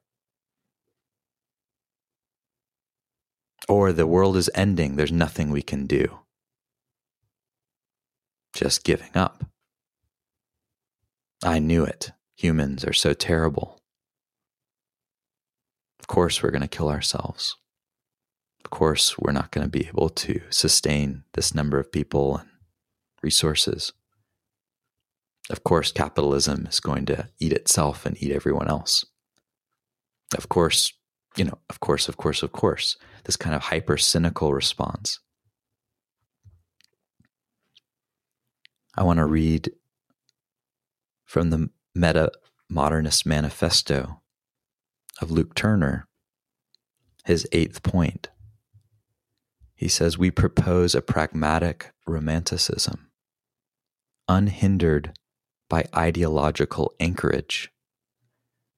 Or 3.68 3.91
the 3.91 4.07
world 4.07 4.38
is 4.38 4.49
ending, 4.55 4.95
there's 4.95 5.11
nothing 5.11 5.51
we 5.51 5.61
can 5.61 5.88
do. 5.88 6.20
Just 8.53 8.84
giving 8.84 9.15
up. 9.15 9.45
I 11.43 11.59
knew 11.59 11.84
it. 11.84 12.11
Humans 12.38 12.86
are 12.86 12.93
so 12.93 13.13
terrible. 13.13 13.80
Of 15.99 16.07
course, 16.07 16.41
we're 16.41 16.51
going 16.51 16.61
to 16.61 16.68
kill 16.68 16.89
ourselves. 16.89 17.57
Of 18.63 18.72
course, 18.72 19.18
we're 19.18 19.34
not 19.34 19.51
going 19.51 19.65
to 19.65 19.72
be 19.72 19.88
able 19.88 20.09
to 20.09 20.41
sustain 20.49 21.24
this 21.34 21.53
number 21.53 21.80
of 21.80 21.91
people 21.91 22.38
and 22.38 22.49
resources. 23.22 23.93
Of 25.49 25.63
course, 25.63 25.91
capitalism 25.91 26.68
is 26.68 26.80
going 26.80 27.05
to 27.07 27.30
eat 27.39 27.53
itself 27.53 28.05
and 28.05 28.22
eat 28.22 28.32
everyone 28.32 28.68
else. 28.68 29.05
Of 30.36 30.49
course, 30.49 30.93
you 31.38 31.45
know, 31.45 31.57
of 31.69 31.79
course, 31.79 32.09
of 32.09 32.17
course, 32.17 32.43
of 32.43 32.51
course, 32.51 32.97
this 33.25 33.38
kind 33.38 33.55
of 33.55 33.63
hyper 33.63 33.97
cynical 33.97 34.53
response. 34.53 35.19
I 38.95 39.03
want 39.03 39.17
to 39.17 39.25
read 39.25 39.71
from 41.23 41.51
the 41.51 41.69
Meta 41.93 42.31
Modernist 42.69 43.25
Manifesto 43.25 44.21
of 45.21 45.29
Luke 45.29 45.53
Turner, 45.53 46.07
his 47.25 47.47
eighth 47.51 47.83
point. 47.83 48.29
He 49.75 49.88
says, 49.88 50.17
We 50.17 50.31
propose 50.31 50.95
a 50.95 51.01
pragmatic 51.01 51.91
romanticism, 52.07 53.09
unhindered 54.27 55.13
by 55.69 55.85
ideological 55.95 56.93
anchorage. 56.99 57.69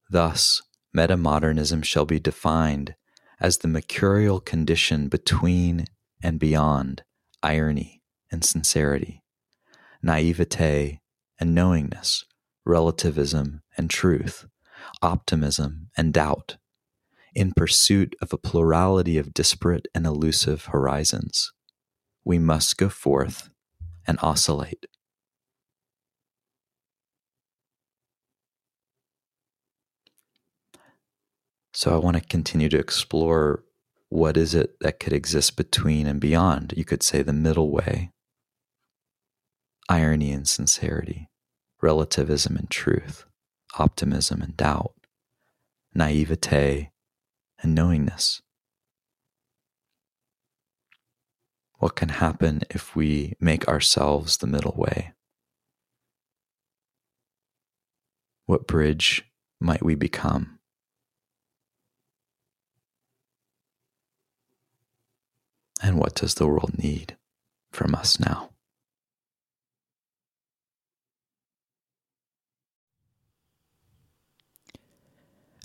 Thus, 0.09 0.61
metamodernism 0.95 1.83
shall 1.83 2.05
be 2.05 2.19
defined 2.19 2.95
as 3.39 3.59
the 3.59 3.67
mercurial 3.67 4.39
condition 4.39 5.07
between 5.07 5.85
and 6.21 6.39
beyond 6.39 7.03
irony 7.41 8.01
and 8.31 8.43
sincerity, 8.43 9.23
naivete 10.01 10.99
and 11.39 11.55
knowingness, 11.55 12.25
relativism 12.65 13.61
and 13.77 13.89
truth, 13.89 14.45
optimism 15.01 15.89
and 15.95 16.13
doubt, 16.13 16.57
in 17.33 17.53
pursuit 17.55 18.15
of 18.21 18.33
a 18.33 18.37
plurality 18.37 19.17
of 19.17 19.33
disparate 19.33 19.87
and 19.95 20.05
elusive 20.05 20.65
horizons. 20.65 21.53
We 22.25 22.39
must 22.39 22.77
go 22.77 22.89
forth 22.89 23.49
and 24.05 24.19
oscillate. 24.21 24.85
So 31.79 31.93
I 31.93 31.97
want 31.97 32.17
to 32.17 32.21
continue 32.21 32.67
to 32.67 32.77
explore 32.77 33.63
what 34.09 34.35
is 34.35 34.53
it 34.53 34.77
that 34.81 34.99
could 34.99 35.13
exist 35.13 35.55
between 35.55 36.07
and 36.07 36.19
beyond, 36.19 36.73
you 36.75 36.83
could 36.83 37.01
say 37.01 37.21
the 37.21 37.31
middle 37.31 37.71
way, 37.71 38.11
irony 39.87 40.33
and 40.33 40.45
sincerity, 40.45 41.29
relativism 41.81 42.57
and 42.57 42.69
truth, 42.69 43.23
optimism 43.77 44.41
and 44.41 44.57
doubt, 44.57 44.91
naivete 45.95 46.91
and 47.63 47.73
knowingness. 47.73 48.41
What 51.75 51.95
can 51.95 52.09
happen 52.09 52.63
if 52.69 52.93
we 52.93 53.35
make 53.39 53.69
ourselves 53.69 54.35
the 54.35 54.47
middle 54.47 54.75
way? 54.75 55.13
What 58.47 58.67
bridge 58.67 59.23
might 59.61 59.81
we 59.81 59.95
become? 59.95 60.58
And 65.81 65.97
what 65.97 66.15
does 66.15 66.35
the 66.35 66.47
world 66.47 66.77
need 66.77 67.15
from 67.71 67.95
us 67.95 68.19
now? 68.19 68.49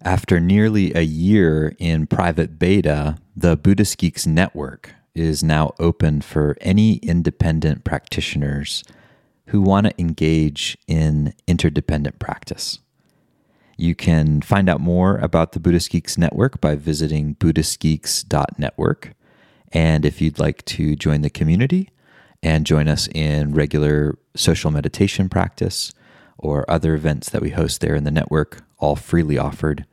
After 0.03 0.39
nearly 0.39 0.93
a 0.95 1.01
year 1.01 1.75
in 1.79 2.07
private 2.07 2.59
beta, 2.59 3.17
the 3.35 3.57
Buddhist 3.57 3.97
Geeks 3.97 4.27
Network 4.27 4.95
is 5.15 5.43
now 5.43 5.73
open 5.79 6.21
for 6.21 6.57
any 6.61 6.97
independent 6.97 7.85
practitioners 7.85 8.85
who 9.47 9.63
want 9.63 9.87
to 9.87 10.01
engage 10.01 10.77
in 10.87 11.33
interdependent 11.47 12.19
practice. 12.19 12.81
You 13.77 13.95
can 13.95 14.43
find 14.43 14.69
out 14.69 14.81
more 14.81 15.17
about 15.17 15.53
the 15.53 15.61
Buddhist 15.61 15.91
Geeks 15.91 16.19
Network 16.19 16.61
by 16.61 16.77
visiting 16.77 17.35
BuddhistGeeks.network. 17.37 19.15
And 19.73 20.05
if 20.05 20.21
you'd 20.21 20.39
like 20.39 20.65
to 20.67 20.97
join 20.97 21.23
the 21.23 21.31
community 21.31 21.91
and 22.43 22.67
join 22.67 22.89
us 22.89 23.09
in 23.15 23.55
regular 23.55 24.19
social 24.37 24.71
meditation 24.71 25.29
practice 25.29 25.93
or 26.39 26.71
other 26.71 26.95
events 26.95 27.31
that 27.31 27.43
we 27.43 27.51
host 27.51 27.81
there 27.81 27.95
in 27.95 28.05
the 28.05 28.11
network, 28.11 28.63
all 28.79 28.97
freely 28.97 29.39
offered, 29.39 29.87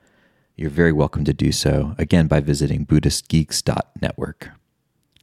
you're 0.55 0.69
very 0.69 0.91
welcome 0.91 1.23
to 1.25 1.33
do 1.33 1.51
so, 1.51 1.95
again, 1.97 2.27
by 2.27 2.39
visiting 2.39 2.85
BuddhistGeeks.network. 2.85 4.49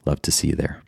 Love 0.05 0.21
to 0.23 0.31
see 0.31 0.49
you 0.49 0.55
there. 0.55 0.81